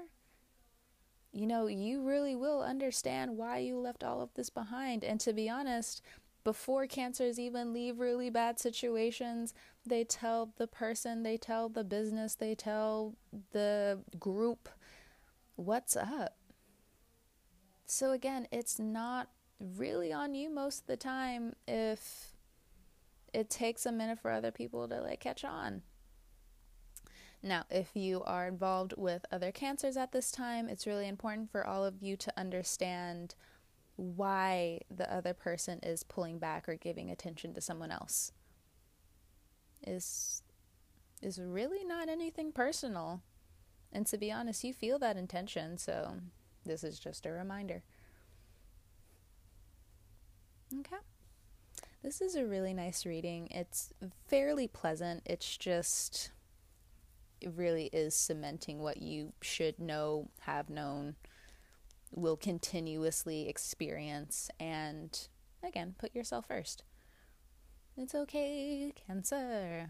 you 1.32 1.46
know, 1.46 1.68
you 1.68 2.02
really 2.02 2.36
will 2.36 2.62
understand 2.62 3.38
why 3.38 3.60
you 3.60 3.78
left 3.78 4.04
all 4.04 4.22
of 4.22 4.34
this 4.34 4.50
behind. 4.50 5.04
And 5.04 5.20
to 5.22 5.34
be 5.34 5.50
honest, 5.50 6.02
before 6.44 6.88
cancers 6.88 7.40
even 7.40 7.74
leave 7.74 8.00
really 8.00 8.30
bad 8.30 8.60
situations, 8.60 9.54
they 9.86 10.04
tell 10.04 10.54
the 10.58 10.68
person, 10.68 11.24
they 11.24 11.38
tell 11.38 11.70
the 11.70 11.84
business, 11.84 12.36
they 12.36 12.56
tell 12.56 13.16
the 13.52 14.00
group 14.18 14.70
what's 15.56 15.96
up. 15.96 16.38
So, 17.86 18.12
again, 18.12 18.48
it's 18.52 18.80
not 18.80 19.30
really 19.60 20.14
on 20.14 20.34
you 20.34 20.50
most 20.50 20.82
of 20.82 20.88
the 20.88 20.98
time 20.98 21.56
if 21.68 22.34
it 23.34 23.50
takes 23.50 23.86
a 23.86 23.92
minute 23.92 24.20
for 24.20 24.32
other 24.32 24.52
people 24.52 24.88
to 24.88 25.02
like 25.02 25.20
catch 25.20 25.44
on. 25.44 25.82
Now, 27.42 27.64
if 27.70 27.96
you 27.96 28.22
are 28.24 28.48
involved 28.48 28.94
with 28.98 29.26
other 29.32 29.52
cancers 29.52 29.96
at 29.96 30.12
this 30.12 30.32
time, 30.32 30.68
it's 30.68 30.86
really 30.86 31.08
important 31.08 31.52
for 31.52 31.66
all 31.66 31.86
of 31.86 32.02
you 32.02 32.18
to 32.18 32.34
understand 32.38 33.36
why 33.96 34.82
the 34.90 35.12
other 35.14 35.34
person 35.34 35.80
is 35.84 36.04
pulling 36.04 36.40
back 36.40 36.68
or 36.68 36.76
giving 36.76 37.10
attention 37.10 37.54
to 37.54 37.62
someone 37.62 37.92
else. 37.92 38.32
Is 39.86 40.44
is 41.22 41.40
really 41.40 41.84
not 41.84 42.10
anything 42.10 42.52
personal. 42.52 43.22
And 43.92 44.06
to 44.08 44.18
be 44.18 44.32
honest, 44.32 44.64
you 44.64 44.74
feel 44.74 45.00
that 45.00 45.18
intention, 45.18 45.78
so 45.78 46.16
this 46.66 46.84
is 46.84 47.00
just 47.00 47.26
a 47.26 47.32
reminder. 47.32 47.84
Okay. 50.78 50.98
This 52.04 52.22
is 52.22 52.36
a 52.36 52.46
really 52.46 52.74
nice 52.74 53.06
reading. 53.06 53.48
It's 53.52 53.92
fairly 54.28 54.68
pleasant. 54.68 55.24
It's 55.26 55.58
just 55.58 56.32
it 57.42 57.52
really 57.56 57.86
is 57.94 58.16
cementing 58.16 58.80
what 58.80 59.02
you 59.02 59.34
should 59.42 59.80
know, 59.80 60.30
have 60.42 60.70
known, 60.70 61.16
will 62.12 62.38
continuously 62.38 63.48
experience, 63.48 64.50
and 64.60 65.28
again, 65.64 65.96
put 65.98 66.16
yourself 66.16 66.48
first. 66.48 66.84
It's 67.98 68.16
okay, 68.16 68.94
Cancer. 69.08 69.90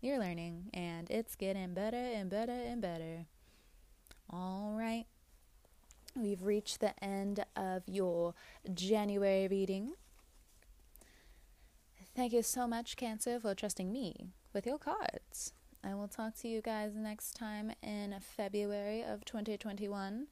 You're 0.00 0.18
learning, 0.18 0.70
and 0.72 1.10
it's 1.10 1.34
getting 1.34 1.74
better 1.74 1.96
and 1.96 2.30
better 2.30 2.52
and 2.52 2.80
better. 2.80 3.26
All 4.30 4.74
right. 4.76 5.06
We've 6.16 6.42
reached 6.42 6.80
the 6.80 6.92
end 7.02 7.44
of 7.56 7.82
your 7.86 8.34
January 8.72 9.48
reading. 9.48 9.94
Thank 12.14 12.32
you 12.32 12.42
so 12.42 12.68
much, 12.68 12.96
Cancer, 12.96 13.40
for 13.40 13.54
trusting 13.54 13.92
me 13.92 14.28
with 14.52 14.66
your 14.66 14.78
cards. 14.78 15.52
I 15.86 15.94
will 15.94 16.08
talk 16.08 16.34
to 16.36 16.48
you 16.48 16.62
guys 16.62 16.92
next 16.96 17.34
time 17.34 17.70
in 17.82 18.14
February 18.20 19.02
of 19.02 19.24
2021. 19.26 20.28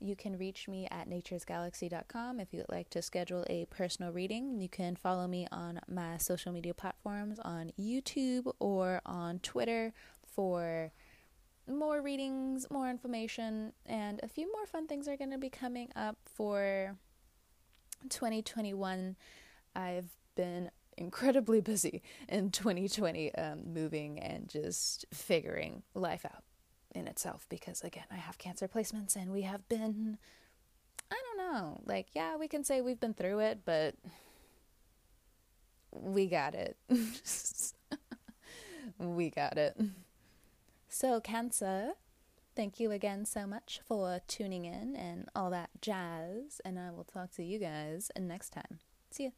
You 0.00 0.16
can 0.16 0.38
reach 0.38 0.68
me 0.68 0.88
at 0.90 1.08
naturesgalaxy.com 1.08 2.40
if 2.40 2.54
you 2.54 2.60
would 2.60 2.74
like 2.74 2.88
to 2.90 3.02
schedule 3.02 3.44
a 3.50 3.66
personal 3.66 4.10
reading. 4.10 4.58
You 4.58 4.70
can 4.70 4.96
follow 4.96 5.26
me 5.26 5.46
on 5.52 5.80
my 5.86 6.16
social 6.16 6.50
media 6.50 6.72
platforms 6.72 7.38
on 7.40 7.72
YouTube 7.78 8.50
or 8.58 9.02
on 9.04 9.40
Twitter 9.40 9.92
for 10.24 10.92
more 11.68 12.00
readings, 12.00 12.66
more 12.70 12.88
information, 12.88 13.74
and 13.84 14.18
a 14.22 14.28
few 14.28 14.50
more 14.50 14.64
fun 14.64 14.86
things 14.86 15.06
are 15.08 15.16
going 15.18 15.30
to 15.30 15.38
be 15.38 15.50
coming 15.50 15.90
up 15.94 16.16
for 16.24 16.96
2021. 18.08 19.14
I've 19.76 20.08
been 20.36 20.70
incredibly 21.00 21.60
busy 21.60 22.02
in 22.28 22.50
2020, 22.50 23.34
um, 23.34 23.72
moving 23.72 24.20
and 24.20 24.48
just 24.48 25.04
figuring 25.12 25.82
life 25.94 26.24
out 26.24 26.44
in 26.94 27.08
itself 27.08 27.46
because, 27.48 27.82
again, 27.82 28.04
I 28.10 28.16
have 28.16 28.38
cancer 28.38 28.68
placements 28.68 29.16
and 29.16 29.32
we 29.32 29.42
have 29.42 29.68
been, 29.68 30.18
I 31.10 31.20
don't 31.26 31.52
know, 31.52 31.80
like, 31.84 32.08
yeah, 32.14 32.36
we 32.36 32.48
can 32.48 32.62
say 32.62 32.80
we've 32.80 33.00
been 33.00 33.14
through 33.14 33.40
it, 33.40 33.60
but 33.64 33.94
we 35.90 36.26
got 36.26 36.54
it. 36.54 36.76
we 38.98 39.30
got 39.30 39.58
it. 39.58 39.80
So, 40.88 41.20
Cancer, 41.20 41.92
thank 42.56 42.80
you 42.80 42.90
again 42.90 43.24
so 43.24 43.46
much 43.46 43.80
for 43.86 44.20
tuning 44.26 44.64
in 44.64 44.96
and 44.96 45.28
all 45.34 45.50
that 45.50 45.70
jazz. 45.80 46.60
And 46.64 46.78
I 46.78 46.90
will 46.90 47.04
talk 47.04 47.30
to 47.32 47.44
you 47.44 47.58
guys 47.58 48.10
next 48.18 48.50
time. 48.50 48.80
See 49.10 49.24
ya. 49.24 49.30